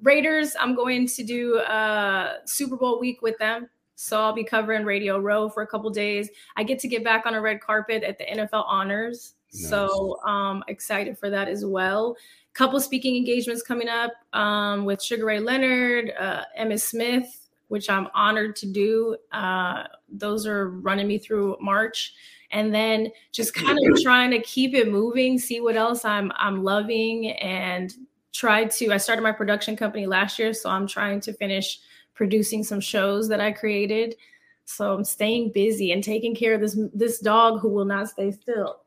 Raiders, 0.00 0.54
I'm 0.58 0.74
going 0.74 1.06
to 1.08 1.24
do 1.24 1.58
uh 1.58 2.36
Super 2.46 2.76
Bowl 2.76 3.00
week 3.00 3.20
with 3.20 3.36
them. 3.38 3.68
So 4.00 4.20
I'll 4.20 4.32
be 4.32 4.44
covering 4.44 4.84
Radio 4.84 5.18
Row 5.18 5.48
for 5.48 5.64
a 5.64 5.66
couple 5.66 5.90
days. 5.90 6.30
I 6.56 6.62
get 6.62 6.78
to 6.80 6.88
get 6.88 7.02
back 7.02 7.26
on 7.26 7.34
a 7.34 7.40
red 7.40 7.60
carpet 7.60 8.04
at 8.04 8.16
the 8.16 8.24
NFL 8.26 8.64
Honors. 8.68 9.34
Nice. 9.52 9.68
So 9.68 10.20
um 10.24 10.62
excited 10.68 11.18
for 11.18 11.28
that 11.30 11.48
as 11.48 11.66
well. 11.66 12.16
Couple 12.54 12.80
speaking 12.80 13.16
engagements 13.16 13.60
coming 13.60 13.88
up 13.88 14.12
um, 14.32 14.84
with 14.84 15.02
Sugar 15.02 15.26
Ray 15.26 15.40
Leonard, 15.40 16.12
uh, 16.18 16.42
Emmitt 16.58 16.80
Smith, 16.80 17.48
which 17.68 17.90
I'm 17.90 18.08
honored 18.14 18.54
to 18.56 18.66
do. 18.66 19.16
Uh, 19.32 19.84
those 20.08 20.46
are 20.46 20.70
running 20.70 21.08
me 21.08 21.18
through 21.18 21.56
March. 21.60 22.14
And 22.50 22.72
then 22.72 23.10
just 23.32 23.52
kind 23.52 23.78
of 23.78 24.00
trying 24.00 24.30
to 24.30 24.40
keep 24.42 24.74
it 24.74 24.90
moving, 24.90 25.38
see 25.38 25.60
what 25.60 25.76
else 25.76 26.04
I'm 26.04 26.30
I'm 26.36 26.62
loving 26.62 27.32
and 27.32 27.92
try 28.32 28.64
to 28.64 28.92
I 28.92 28.96
started 28.96 29.22
my 29.22 29.32
production 29.32 29.76
company 29.76 30.06
last 30.06 30.38
year, 30.38 30.52
so 30.52 30.70
I'm 30.70 30.86
trying 30.86 31.20
to 31.22 31.32
finish 31.32 31.80
producing 32.18 32.64
some 32.64 32.80
shows 32.80 33.28
that 33.28 33.40
I 33.40 33.52
created. 33.52 34.16
So 34.64 34.92
I'm 34.92 35.04
staying 35.04 35.52
busy 35.52 35.92
and 35.92 36.04
taking 36.04 36.34
care 36.34 36.52
of 36.52 36.60
this 36.60 36.76
this 36.92 37.20
dog 37.20 37.60
who 37.60 37.70
will 37.70 37.86
not 37.86 38.10
stay 38.10 38.32
still. 38.32 38.80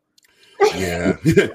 Yeah. 0.76 1.16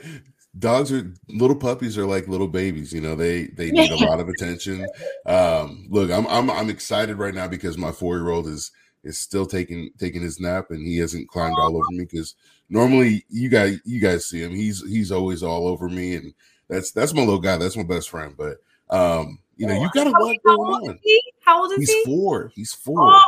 dogs 0.59 0.91
are 0.91 1.12
little 1.29 1.55
puppies 1.55 1.99
are 1.99 2.07
like 2.07 2.29
little 2.29 2.49
babies 2.49 2.91
you 2.91 2.99
know 2.99 3.15
they 3.15 3.49
they 3.49 3.71
need 3.71 3.91
a 3.91 4.07
lot 4.07 4.21
of 4.21 4.31
attention 4.31 4.87
um 5.27 5.87
look 5.91 6.11
i'm 6.11 6.27
i'm, 6.29 6.51
I'm 6.51 6.71
excited 6.71 7.19
right 7.19 7.35
now 7.35 7.47
because 7.47 7.77
my 7.77 7.93
four 7.93 8.17
year 8.17 8.31
old 8.31 8.47
is 8.47 8.73
is 9.05 9.19
still 9.19 9.45
taking 9.45 9.91
taking 9.99 10.23
his 10.23 10.41
nap 10.41 10.71
and 10.71 10.87
he 10.87 10.97
hasn't 10.97 11.29
climbed 11.29 11.57
all 11.59 11.77
over 11.77 11.91
me 11.91 12.07
because 12.11 12.37
normally 12.71 13.27
you 13.29 13.51
guys 13.51 13.79
you 13.85 14.01
guys 14.01 14.25
see 14.25 14.43
him 14.43 14.55
he's 14.55 14.83
he's 14.89 15.12
always 15.12 15.43
all 15.43 15.69
over 15.69 15.91
me 15.91 16.15
and 16.15 16.33
that's 16.71 16.91
that's 16.91 17.12
my 17.12 17.21
little 17.21 17.39
guy 17.39 17.59
that's 17.59 17.77
my 17.77 17.83
best 17.83 18.09
friend 18.09 18.35
but 18.39 18.57
um 18.89 19.39
you 19.59 19.67
know 19.67 19.79
you 19.79 19.91
got 19.93 20.07
a 20.07 20.11
lot 20.11 20.37
going 20.43 20.89
on 20.89 20.99
how 21.46 21.62
old 21.62 21.72
is 21.72 21.78
he's 21.78 21.90
he 21.90 22.04
four 22.04 22.52
he's 22.54 22.72
four 22.72 23.00
oh. 23.00 23.22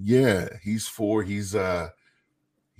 yeah 0.00 0.48
he's 0.62 0.86
four 0.86 1.22
he's 1.22 1.54
uh 1.54 1.88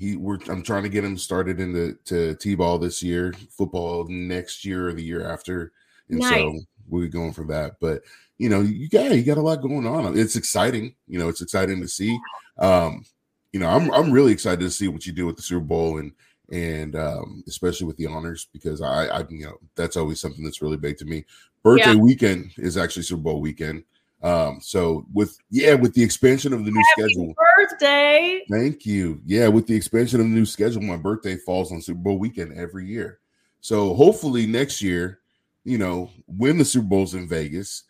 he 0.02 0.16
we're 0.16 0.38
I'm 0.48 0.64
trying 0.64 0.82
to 0.82 0.88
get 0.88 1.04
him 1.04 1.16
started 1.16 1.60
into 1.60 1.96
to 2.06 2.34
T-ball 2.34 2.78
this 2.78 3.04
year, 3.04 3.32
football 3.50 4.04
next 4.08 4.64
year 4.64 4.88
or 4.88 4.92
the 4.92 5.02
year 5.02 5.24
after. 5.30 5.70
And 6.08 6.18
nice. 6.18 6.34
so 6.34 6.60
we're 6.88 7.06
going 7.06 7.32
for 7.32 7.44
that. 7.44 7.74
But 7.80 8.02
you 8.36 8.48
know, 8.48 8.62
you 8.62 8.88
got 8.88 9.12
you 9.12 9.22
got 9.22 9.38
a 9.38 9.42
lot 9.42 9.62
going 9.62 9.86
on. 9.86 10.18
It's 10.18 10.34
exciting. 10.34 10.96
You 11.06 11.20
know, 11.20 11.28
it's 11.28 11.40
exciting 11.40 11.80
to 11.80 11.86
see. 11.86 12.18
Um, 12.58 13.04
you 13.52 13.60
know, 13.60 13.68
I'm 13.68 13.92
I'm 13.92 14.10
really 14.10 14.32
excited 14.32 14.60
to 14.60 14.70
see 14.70 14.88
what 14.88 15.06
you 15.06 15.12
do 15.12 15.24
with 15.24 15.36
the 15.36 15.42
Super 15.42 15.64
Bowl 15.64 15.98
and 15.98 16.10
and 16.50 16.96
um, 16.96 17.44
especially 17.46 17.86
with 17.86 17.96
the 17.96 18.08
honors 18.08 18.48
because 18.52 18.82
I, 18.82 19.06
I 19.06 19.24
you 19.28 19.44
know 19.44 19.58
that's 19.76 19.96
always 19.96 20.20
something 20.20 20.44
that's 20.44 20.62
really 20.62 20.78
big 20.78 20.98
to 20.98 21.04
me. 21.04 21.24
Birthday 21.62 21.92
yeah. 21.92 22.00
weekend 22.00 22.50
is 22.56 22.76
actually 22.76 23.04
Super 23.04 23.22
Bowl 23.22 23.40
weekend. 23.40 23.84
Um, 24.22 24.60
so 24.60 25.04
with 25.12 25.36
yeah, 25.50 25.74
with 25.74 25.94
the 25.94 26.02
expansion 26.02 26.52
of 26.52 26.64
the 26.64 26.70
new 26.70 26.82
Happy 26.96 27.12
schedule. 27.12 27.34
Birthday. 27.56 28.42
Thank 28.50 28.86
you. 28.86 29.20
Yeah, 29.26 29.48
with 29.48 29.66
the 29.66 29.74
expansion 29.74 30.20
of 30.20 30.26
the 30.26 30.32
new 30.32 30.46
schedule, 30.46 30.82
my 30.82 30.96
birthday 30.96 31.36
falls 31.36 31.72
on 31.72 31.80
Super 31.80 32.00
Bowl 32.00 32.18
weekend 32.18 32.56
every 32.56 32.86
year. 32.86 33.18
So 33.60 33.94
hopefully 33.94 34.46
next 34.46 34.80
year, 34.80 35.20
you 35.64 35.78
know, 35.78 36.10
when 36.26 36.58
the 36.58 36.64
Super 36.64 36.86
Bowl's 36.86 37.14
in 37.14 37.28
Vegas, 37.28 37.84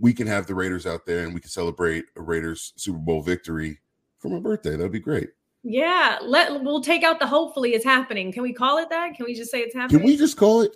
we 0.00 0.12
can 0.12 0.26
have 0.26 0.46
the 0.46 0.54
Raiders 0.54 0.86
out 0.86 1.06
there 1.06 1.24
and 1.24 1.34
we 1.34 1.40
can 1.40 1.50
celebrate 1.50 2.04
a 2.16 2.22
Raiders 2.22 2.72
Super 2.76 2.98
Bowl 2.98 3.22
victory 3.22 3.78
for 4.18 4.28
my 4.28 4.40
birthday. 4.40 4.70
That'd 4.70 4.92
be 4.92 4.98
great. 4.98 5.30
Yeah, 5.62 6.18
let 6.22 6.62
we'll 6.62 6.80
take 6.80 7.02
out 7.02 7.20
the 7.20 7.26
hopefully 7.26 7.74
it's 7.74 7.84
happening. 7.84 8.32
Can 8.32 8.42
we 8.42 8.52
call 8.52 8.78
it 8.78 8.88
that? 8.90 9.14
Can 9.14 9.26
we 9.26 9.34
just 9.34 9.50
say 9.50 9.60
it's 9.60 9.74
happening? 9.74 10.00
Can 10.00 10.08
we 10.08 10.16
just 10.16 10.36
call 10.36 10.62
it? 10.62 10.74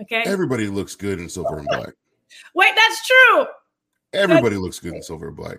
Okay. 0.00 0.22
Everybody 0.24 0.68
looks 0.68 0.94
good 0.94 1.18
in 1.18 1.28
silver 1.28 1.58
and 1.58 1.66
black. 1.66 1.92
Wait, 2.54 2.72
that's 2.76 3.06
true. 3.06 3.46
Everybody 4.12 4.56
looks 4.56 4.78
good 4.78 4.94
in 4.94 5.02
silver 5.02 5.28
and 5.28 5.36
black. 5.36 5.58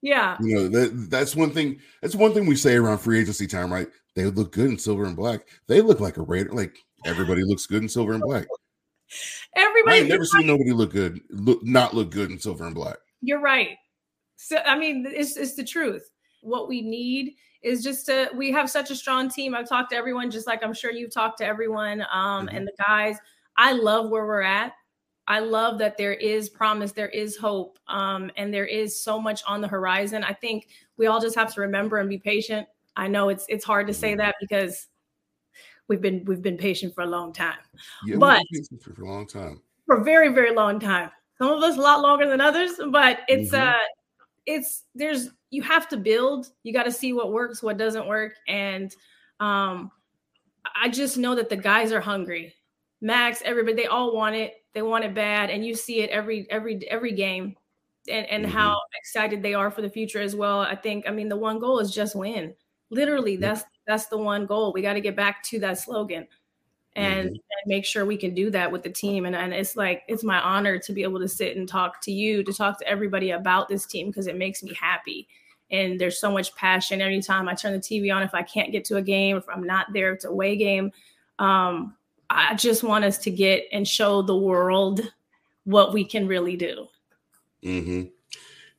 Yeah. 0.00 0.36
You 0.40 0.54
know, 0.54 0.68
that 0.68 1.10
that's 1.10 1.34
one 1.34 1.50
thing. 1.50 1.80
That's 2.02 2.14
one 2.14 2.32
thing 2.32 2.46
we 2.46 2.56
say 2.56 2.76
around 2.76 2.98
free 2.98 3.20
agency 3.20 3.46
time, 3.46 3.72
right? 3.72 3.88
They 4.14 4.24
look 4.24 4.52
good 4.52 4.70
in 4.70 4.78
silver 4.78 5.04
and 5.04 5.16
black. 5.16 5.46
They 5.66 5.80
look 5.80 6.00
like 6.00 6.16
a 6.16 6.22
Raider. 6.22 6.52
Like 6.52 6.76
everybody 7.04 7.42
looks 7.42 7.66
good 7.66 7.82
in 7.82 7.88
silver 7.88 8.12
and 8.12 8.22
black. 8.22 8.46
Everybody. 9.56 10.00
I've 10.00 10.08
never 10.08 10.24
seen 10.24 10.46
nobody 10.46 10.72
look 10.72 10.92
good, 10.92 11.20
look 11.30 11.62
not 11.64 11.94
look 11.94 12.10
good 12.10 12.30
in 12.30 12.38
silver 12.38 12.66
and 12.66 12.74
black. 12.74 12.96
You're 13.20 13.40
right. 13.40 13.76
So 14.36 14.58
I 14.58 14.78
mean, 14.78 15.06
it's 15.08 15.36
it's 15.36 15.54
the 15.54 15.64
truth. 15.64 16.10
What 16.42 16.68
we 16.68 16.82
need 16.82 17.34
is 17.62 17.82
just 17.82 18.06
to 18.06 18.30
we 18.34 18.52
have 18.52 18.70
such 18.70 18.90
a 18.90 18.96
strong 18.96 19.28
team. 19.28 19.54
I've 19.54 19.68
talked 19.68 19.90
to 19.90 19.96
everyone, 19.96 20.30
just 20.30 20.46
like 20.46 20.62
I'm 20.62 20.74
sure 20.74 20.92
you've 20.92 21.12
talked 21.12 21.38
to 21.38 21.46
everyone. 21.46 22.02
Um, 22.12 22.46
mm-hmm. 22.46 22.56
and 22.56 22.66
the 22.66 22.72
guys, 22.86 23.16
I 23.56 23.72
love 23.72 24.10
where 24.10 24.26
we're 24.26 24.42
at. 24.42 24.72
I 25.28 25.40
love 25.40 25.78
that 25.78 25.98
there 25.98 26.14
is 26.14 26.48
promise, 26.48 26.92
there 26.92 27.10
is 27.10 27.36
hope, 27.36 27.78
um, 27.86 28.30
and 28.36 28.52
there 28.52 28.64
is 28.64 28.98
so 28.98 29.20
much 29.20 29.42
on 29.46 29.60
the 29.60 29.68
horizon. 29.68 30.24
I 30.24 30.32
think 30.32 30.68
we 30.96 31.06
all 31.06 31.20
just 31.20 31.36
have 31.36 31.52
to 31.54 31.60
remember 31.60 31.98
and 31.98 32.08
be 32.08 32.18
patient. 32.18 32.66
I 32.96 33.08
know 33.08 33.28
it's 33.28 33.44
it's 33.48 33.64
hard 33.64 33.86
to 33.88 33.94
say 33.94 34.14
that 34.14 34.36
because 34.40 34.88
we've 35.86 36.00
been 36.00 36.24
we've 36.24 36.42
been 36.42 36.56
patient 36.56 36.94
for 36.94 37.02
a 37.02 37.06
long 37.06 37.34
time, 37.34 37.58
yeah, 38.06 38.16
but 38.16 38.42
for 38.82 39.02
a 39.02 39.06
long 39.06 39.26
time, 39.26 39.60
for 39.84 40.00
a 40.00 40.04
very 40.04 40.30
very 40.30 40.54
long 40.54 40.80
time. 40.80 41.10
Some 41.36 41.52
of 41.52 41.62
us 41.62 41.76
a 41.76 41.80
lot 41.80 42.00
longer 42.00 42.26
than 42.26 42.40
others, 42.40 42.72
but 42.90 43.20
it's 43.28 43.52
mm-hmm. 43.52 43.68
uh 43.68 43.86
it's 44.46 44.84
there's 44.94 45.28
you 45.50 45.60
have 45.62 45.88
to 45.90 45.98
build. 45.98 46.48
You 46.62 46.72
got 46.72 46.84
to 46.84 46.92
see 46.92 47.12
what 47.12 47.32
works, 47.32 47.62
what 47.62 47.76
doesn't 47.76 48.08
work, 48.08 48.32
and 48.48 48.94
um, 49.40 49.90
I 50.74 50.88
just 50.88 51.18
know 51.18 51.34
that 51.34 51.50
the 51.50 51.56
guys 51.56 51.92
are 51.92 52.00
hungry. 52.00 52.54
Maxx, 53.00 53.42
everybody, 53.44 53.76
they 53.76 53.86
all 53.86 54.14
want 54.14 54.34
it 54.34 54.54
they 54.74 54.82
want 54.82 55.04
it 55.04 55.14
bad, 55.14 55.50
and 55.50 55.64
you 55.64 55.74
see 55.74 56.00
it 56.00 56.10
every 56.10 56.46
every 56.50 56.88
every 56.90 57.12
game, 57.12 57.56
and 58.08 58.26
and 58.26 58.44
mm-hmm. 58.44 58.52
how 58.52 58.78
excited 58.98 59.42
they 59.42 59.54
are 59.54 59.70
for 59.70 59.82
the 59.82 59.90
future 59.90 60.20
as 60.20 60.36
well. 60.36 60.60
I 60.60 60.76
think. 60.76 61.08
I 61.08 61.12
mean, 61.12 61.28
the 61.28 61.36
one 61.36 61.58
goal 61.58 61.78
is 61.78 61.92
just 61.92 62.14
win. 62.14 62.54
Literally, 62.90 63.36
that's 63.36 63.64
that's 63.86 64.06
the 64.06 64.18
one 64.18 64.46
goal. 64.46 64.72
We 64.72 64.82
got 64.82 64.94
to 64.94 65.00
get 65.00 65.16
back 65.16 65.42
to 65.44 65.58
that 65.60 65.78
slogan. 65.78 66.28
And, 66.96 67.26
mm-hmm. 67.26 67.34
and, 67.34 67.40
make 67.66 67.84
sure 67.84 68.06
we 68.06 68.16
can 68.16 68.34
do 68.34 68.50
that 68.50 68.72
with 68.72 68.82
the 68.82 68.90
team. 68.90 69.26
And, 69.26 69.36
and 69.36 69.52
it's 69.52 69.76
like 69.76 70.02
it's 70.08 70.24
my 70.24 70.40
honor 70.40 70.78
to 70.78 70.92
be 70.92 71.02
able 71.02 71.20
to 71.20 71.28
sit 71.28 71.56
and 71.56 71.68
talk 71.68 72.00
to 72.02 72.12
you, 72.12 72.42
to 72.42 72.52
talk 72.52 72.78
to 72.78 72.88
everybody 72.88 73.30
about 73.30 73.68
this 73.68 73.84
team 73.84 74.06
because 74.06 74.26
it 74.26 74.36
makes 74.36 74.62
me 74.62 74.72
happy. 74.74 75.28
And 75.70 76.00
there's 76.00 76.18
so 76.18 76.32
much 76.32 76.54
passion. 76.54 77.02
Anytime 77.02 77.46
I 77.46 77.54
turn 77.54 77.72
the 77.72 77.78
TV 77.78 78.14
on, 78.14 78.22
if 78.22 78.32
I 78.32 78.42
can't 78.42 78.72
get 78.72 78.84
to 78.86 78.96
a 78.96 79.02
game, 79.02 79.36
if 79.36 79.48
I'm 79.48 79.64
not 79.64 79.88
there, 79.92 80.12
it's 80.12 80.24
a 80.24 80.28
away 80.28 80.56
game. 80.56 80.90
Um, 81.38 81.94
I 82.30 82.54
just 82.54 82.82
want 82.82 83.04
us 83.04 83.18
to 83.18 83.30
get 83.30 83.64
and 83.72 83.86
show 83.86 84.22
the 84.22 84.36
world 84.36 85.00
what 85.64 85.92
we 85.92 86.04
can 86.04 86.26
really 86.26 86.56
do. 86.56 86.86
Mm-hmm. 87.64 88.04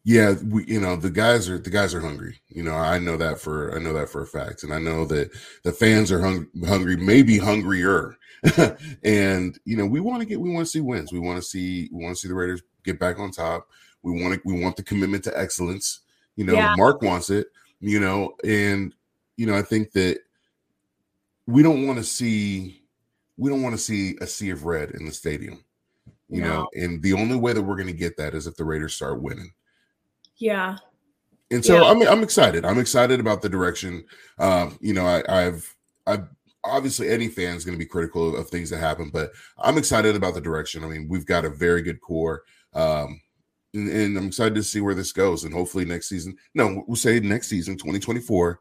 Yeah, 0.03 0.35
we, 0.45 0.65
you 0.65 0.79
know 0.79 0.95
the 0.95 1.09
guys 1.09 1.49
are 1.49 1.59
the 1.59 1.69
guys 1.69 1.93
are 1.93 1.99
hungry. 1.99 2.39
You 2.47 2.63
know, 2.63 2.73
I 2.73 2.99
know 2.99 3.17
that 3.17 3.39
for 3.39 3.75
I 3.75 3.79
know 3.79 3.93
that 3.93 4.09
for 4.09 4.21
a 4.21 4.27
fact, 4.27 4.63
and 4.63 4.73
I 4.73 4.79
know 4.79 5.05
that 5.05 5.31
the 5.63 5.71
fans 5.71 6.11
are 6.11 6.21
hung, 6.21 6.47
hungry, 6.65 6.95
maybe 6.95 7.37
hungrier. 7.37 8.15
and 9.03 9.59
you 9.65 9.75
know, 9.75 9.85
we 9.85 9.99
want 9.99 10.21
to 10.21 10.25
get 10.25 10.39
we 10.39 10.51
want 10.51 10.65
to 10.65 10.71
see 10.71 10.79
wins. 10.79 11.11
We 11.11 11.19
want 11.19 11.37
to 11.37 11.41
see 11.41 11.89
we 11.91 12.03
want 12.03 12.15
to 12.15 12.21
see 12.21 12.27
the 12.27 12.33
Raiders 12.33 12.63
get 12.83 12.99
back 12.99 13.19
on 13.19 13.31
top. 13.31 13.67
We 14.01 14.23
want 14.23 14.35
to 14.35 14.41
we 14.45 14.59
want 14.59 14.77
the 14.77 14.83
commitment 14.83 15.25
to 15.25 15.37
excellence. 15.37 15.99
You 16.37 16.45
know, 16.45 16.53
yeah. 16.53 16.75
Mark 16.77 17.01
wants 17.01 17.29
it. 17.29 17.47
You 17.81 17.99
know, 17.99 18.35
and 18.43 18.95
you 19.35 19.45
know, 19.45 19.55
I 19.55 19.61
think 19.61 19.91
that 19.91 20.19
we 21.45 21.61
don't 21.61 21.85
want 21.85 21.99
to 21.99 22.05
see 22.05 22.78
we 23.39 23.49
don't 23.49 23.61
want 23.61 23.73
to 23.73 23.81
see 23.81 24.17
a 24.21 24.27
sea 24.27 24.49
of 24.49 24.65
red 24.65 24.91
in 24.91 25.05
the 25.05 25.11
stadium. 25.11 25.63
You 26.27 26.41
no. 26.41 26.47
know, 26.47 26.69
and 26.73 27.01
the 27.01 27.13
only 27.13 27.37
way 27.37 27.53
that 27.53 27.61
we're 27.61 27.75
going 27.75 27.87
to 27.87 27.93
get 27.93 28.17
that 28.17 28.35
is 28.35 28.45
if 28.45 28.55
the 28.55 28.65
Raiders 28.65 28.93
start 28.93 29.21
winning. 29.21 29.51
Yeah. 30.37 30.77
And 31.49 31.65
so 31.65 31.81
yeah. 31.81 31.89
I'm 31.89 32.07
I'm 32.07 32.23
excited. 32.23 32.65
I'm 32.65 32.77
excited 32.77 33.19
about 33.19 33.41
the 33.41 33.49
direction. 33.49 34.03
Um, 34.37 34.77
you 34.81 34.93
know, 34.93 35.07
I, 35.07 35.23
I've 35.27 35.75
I've 36.05 36.27
obviously 36.63 37.09
any 37.09 37.29
fan 37.29 37.55
is 37.55 37.65
going 37.65 37.77
to 37.77 37.83
be 37.83 37.89
critical 37.89 38.35
of 38.35 38.49
things 38.49 38.69
that 38.69 38.77
happen, 38.77 39.09
but 39.09 39.31
I'm 39.57 39.77
excited 39.77 40.15
about 40.15 40.35
the 40.35 40.41
direction. 40.41 40.83
I 40.83 40.87
mean, 40.87 41.07
we've 41.09 41.25
got 41.25 41.45
a 41.45 41.49
very 41.49 41.81
good 41.81 42.01
core. 42.01 42.43
Um, 42.73 43.21
and, 43.73 43.89
and, 43.89 44.17
I'm 44.17 44.27
excited 44.27 44.55
to 44.55 44.63
see 44.63 44.81
where 44.81 44.93
this 44.93 45.11
goes. 45.11 45.43
And 45.43 45.53
hopefully 45.53 45.85
next 45.85 46.09
season, 46.09 46.35
no, 46.53 46.83
we'll 46.87 46.95
say 46.95 47.19
next 47.19 47.47
season, 47.47 47.77
2024, 47.77 48.59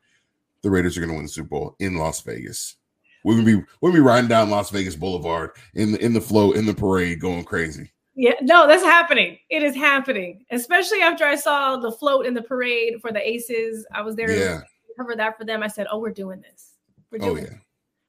the 0.62 0.70
Raiders 0.70 0.96
are 0.96 1.00
going 1.00 1.10
to 1.10 1.16
win 1.16 1.24
the 1.24 1.30
Super 1.30 1.48
Bowl 1.48 1.76
in 1.78 1.96
Las 1.96 2.22
Vegas. 2.22 2.77
We're 3.24 3.34
gonna 3.34 3.44
be 3.44 3.56
we're 3.80 3.90
gonna 3.90 4.00
be 4.02 4.06
riding 4.06 4.28
down 4.28 4.50
Las 4.50 4.70
Vegas 4.70 4.96
Boulevard 4.96 5.50
in 5.74 5.92
the 5.92 6.04
in 6.04 6.12
the 6.12 6.20
flow 6.20 6.52
in 6.52 6.66
the 6.66 6.74
parade, 6.74 7.20
going 7.20 7.44
crazy. 7.44 7.90
Yeah, 8.14 8.34
no, 8.42 8.66
that's 8.66 8.82
happening. 8.82 9.38
It 9.48 9.62
is 9.62 9.76
happening, 9.76 10.44
especially 10.50 11.02
after 11.02 11.24
I 11.24 11.36
saw 11.36 11.76
the 11.76 11.92
float 11.92 12.26
in 12.26 12.34
the 12.34 12.42
parade 12.42 13.00
for 13.00 13.12
the 13.12 13.26
Aces. 13.26 13.86
I 13.94 14.02
was 14.02 14.16
there 14.16 14.30
yeah. 14.30 14.58
to 14.58 14.64
cover 14.96 15.14
that 15.14 15.38
for 15.38 15.44
them. 15.44 15.62
I 15.62 15.68
said, 15.68 15.86
"Oh, 15.90 15.98
we're 15.98 16.10
doing 16.10 16.40
this. 16.40 16.74
We're 17.12 17.18
oh, 17.22 17.34
doing." 17.34 17.44
Oh 17.44 17.48
yeah. 17.48 17.54
It. 17.54 17.62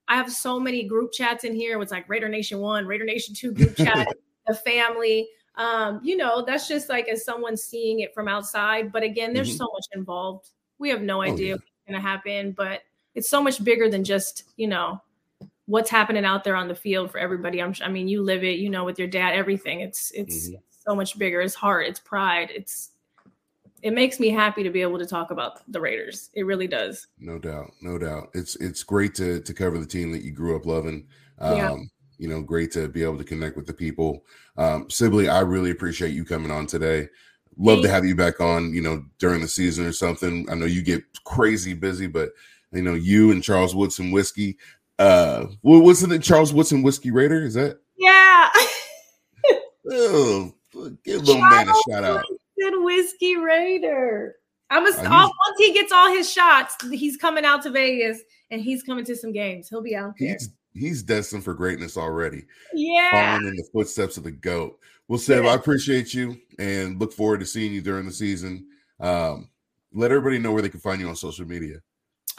I 0.08 0.16
have 0.16 0.32
so 0.32 0.60
many 0.60 0.84
group 0.84 1.12
chats 1.12 1.44
in 1.44 1.54
here. 1.54 1.80
It's 1.80 1.92
like 1.92 2.10
Raider 2.10 2.28
Nation 2.28 2.60
One, 2.60 2.88
Raider 2.88 3.06
Nation 3.06 3.36
Two 3.36 3.52
group 3.52 3.76
chat, 3.76 4.08
the 4.48 4.56
family. 4.56 5.30
Um, 5.56 6.00
you 6.04 6.18
know, 6.18 6.44
that's 6.44 6.68
just 6.68 6.90
like 6.90 7.08
as 7.08 7.24
someone 7.24 7.56
seeing 7.56 8.00
it 8.00 8.14
from 8.14 8.28
outside. 8.28 8.92
But 8.92 9.04
again, 9.04 9.34
there's 9.34 9.50
mm-hmm. 9.50 9.58
so 9.58 9.70
much 9.72 9.86
involved. 9.94 10.50
We 10.80 10.90
have 10.90 11.02
no 11.02 11.22
idea 11.22 11.34
oh, 11.34 11.50
yeah. 11.50 11.54
what's 11.56 11.88
going 11.88 12.02
to 12.02 12.08
happen, 12.08 12.52
but 12.54 12.82
it's 13.20 13.30
so 13.30 13.44
much 13.44 13.62
bigger 13.62 13.90
than 13.90 14.06
just, 14.06 14.46
you 14.56 14.66
know, 14.66 15.02
what's 15.66 15.90
happening 15.90 16.24
out 16.24 16.46
there 16.46 16.56
on 16.56 16.70
the 16.70 16.74
field 16.74 17.12
for 17.12 17.18
everybody. 17.18 17.62
I'm, 17.62 17.76
I 17.84 17.90
mean, 17.90 18.08
you 18.08 18.24
live 18.24 18.46
it, 18.46 18.60
you 18.60 18.70
know, 18.70 18.86
with 18.86 18.98
your 18.98 19.10
dad, 19.10 19.34
everything. 19.34 19.82
It's, 19.82 20.10
it's 20.12 20.48
mm-hmm. 20.48 20.56
so 20.88 20.96
much 20.96 21.20
bigger. 21.20 21.42
It's 21.42 21.54
heart, 21.54 21.86
it's 21.86 22.00
pride. 22.00 22.50
It's, 22.56 22.92
it 23.82 23.92
makes 23.92 24.22
me 24.22 24.30
happy 24.30 24.64
to 24.64 24.70
be 24.70 24.82
able 24.82 25.00
to 25.00 25.06
talk 25.06 25.32
about 25.32 25.70
the 25.70 25.82
Raiders. 25.82 26.30
It 26.34 26.46
really 26.46 26.68
does. 26.68 27.08
No 27.20 27.40
doubt, 27.40 27.72
no 27.82 27.98
doubt. 27.98 28.30
It's 28.34 28.58
it's 28.58 28.84
great 28.84 29.16
to 29.16 29.40
to 29.42 29.54
cover 29.54 29.78
the 29.78 29.86
team 29.86 30.12
that 30.12 30.24
you 30.24 30.32
grew 30.32 30.58
up 30.58 30.66
loving. 30.66 31.08
Um, 31.40 31.58
yeah. 31.58 31.78
You 32.18 32.28
know, 32.28 32.42
great 32.42 32.72
to 32.74 32.90
be 32.90 33.04
able 33.04 33.18
to 33.18 33.24
connect 33.24 33.56
with 33.56 33.68
the 33.68 33.74
people. 33.74 34.26
Um, 34.58 34.90
Sibley, 34.90 35.30
I 35.30 35.40
really 35.40 35.72
appreciate 35.72 36.14
you 36.14 36.26
coming 36.26 36.52
on 36.52 36.68
today. 36.68 37.08
Love 37.58 37.82
to 37.84 37.90
have 37.90 38.04
you 38.04 38.16
back 38.16 38.42
on. 38.42 38.74
You 38.74 38.82
know, 38.82 39.06
during 39.18 39.40
the 39.40 39.48
season 39.48 39.86
or 39.86 39.94
something. 39.94 40.46
I 40.50 40.56
know 40.56 40.66
you 40.66 40.82
get 40.82 41.04
crazy 41.24 41.74
busy, 41.74 42.08
but 42.08 42.32
you 42.72 42.82
know, 42.82 42.94
you 42.94 43.32
and 43.32 43.44
Charles 43.44 43.76
Woodson 43.76 44.12
whiskey. 44.12 44.58
Uh, 44.98 45.48
what 45.62 45.84
was 45.84 46.04
it? 46.04 46.24
Charles 46.24 46.54
Woodson 46.54 46.84
whiskey 46.84 47.12
Raider? 47.12 47.44
Is 47.44 47.54
that? 47.54 47.80
Yeah. 47.98 48.50
oh, 49.92 50.54
give 51.04 51.22
little 51.22 51.42
Charles 51.42 51.56
man 51.56 51.70
a 51.70 51.74
shout 51.90 52.04
out. 52.04 52.26
Woodson 52.58 52.84
whiskey 52.84 53.38
Raider. 53.38 54.36
I'm 54.72 54.86
a, 54.86 54.90
uh, 54.90 55.10
once 55.10 55.58
he 55.58 55.74
gets 55.74 55.92
all 55.92 56.10
his 56.10 56.32
shots, 56.32 56.76
he's 56.92 57.18
coming 57.18 57.44
out 57.44 57.64
to 57.64 57.72
Vegas 57.72 58.22
and 58.52 58.62
he's 58.62 58.84
coming 58.84 59.04
to 59.06 59.16
some 59.16 59.32
games. 59.32 59.68
He'll 59.68 59.82
be 59.82 59.96
out 59.96 60.14
there. 60.20 60.30
He's 60.34 60.50
he's 60.74 61.04
destined 61.04 61.44
for 61.44 61.54
greatness 61.54 61.98
already. 61.98 62.46
Yeah, 62.74 63.12
following 63.12 63.48
in 63.48 63.56
the 63.56 63.68
footsteps 63.74 64.18
of 64.18 64.24
the 64.24 64.32
goat. 64.32 64.80
Well, 65.08 65.18
Seb, 65.18 65.44
yeah. 65.44 65.52
I 65.52 65.56
appreciate 65.56 66.14
you 66.14 66.38
and 66.60 67.00
look 67.00 67.14
forward 67.14 67.40
to 67.40 67.46
seeing 67.46 67.74
you 67.74 67.82
during 67.82 68.06
the 68.06 68.12
season. 68.12 68.68
Um, 69.00 69.50
let 69.92 70.12
everybody 70.12 70.38
know 70.38 70.52
where 70.52 70.62
they 70.62 70.70
can 70.70 70.80
find 70.80 71.02
you 71.02 71.10
on 71.10 71.16
social 71.16 71.48
media. 71.48 71.78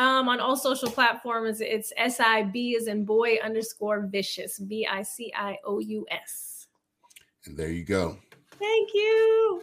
Um, 0.01 0.31
on 0.31 0.41
all 0.41 0.57
social 0.57 0.91
platforms, 0.91 1.61
it's 1.61 1.93
S 1.99 2.21
I 2.21 2.45
B 2.45 2.75
is 2.75 2.87
in 2.87 3.05
boy 3.05 3.37
underscore 3.45 4.07
vicious 4.07 4.57
V 4.57 4.87
I 4.91 5.03
C 5.03 5.31
I 5.37 5.59
O 5.63 5.79
U 5.79 6.07
S. 6.11 6.69
And 7.45 7.55
there 7.55 7.69
you 7.69 7.85
go. 7.85 8.17
Thank 8.59 8.95
you. 8.95 9.63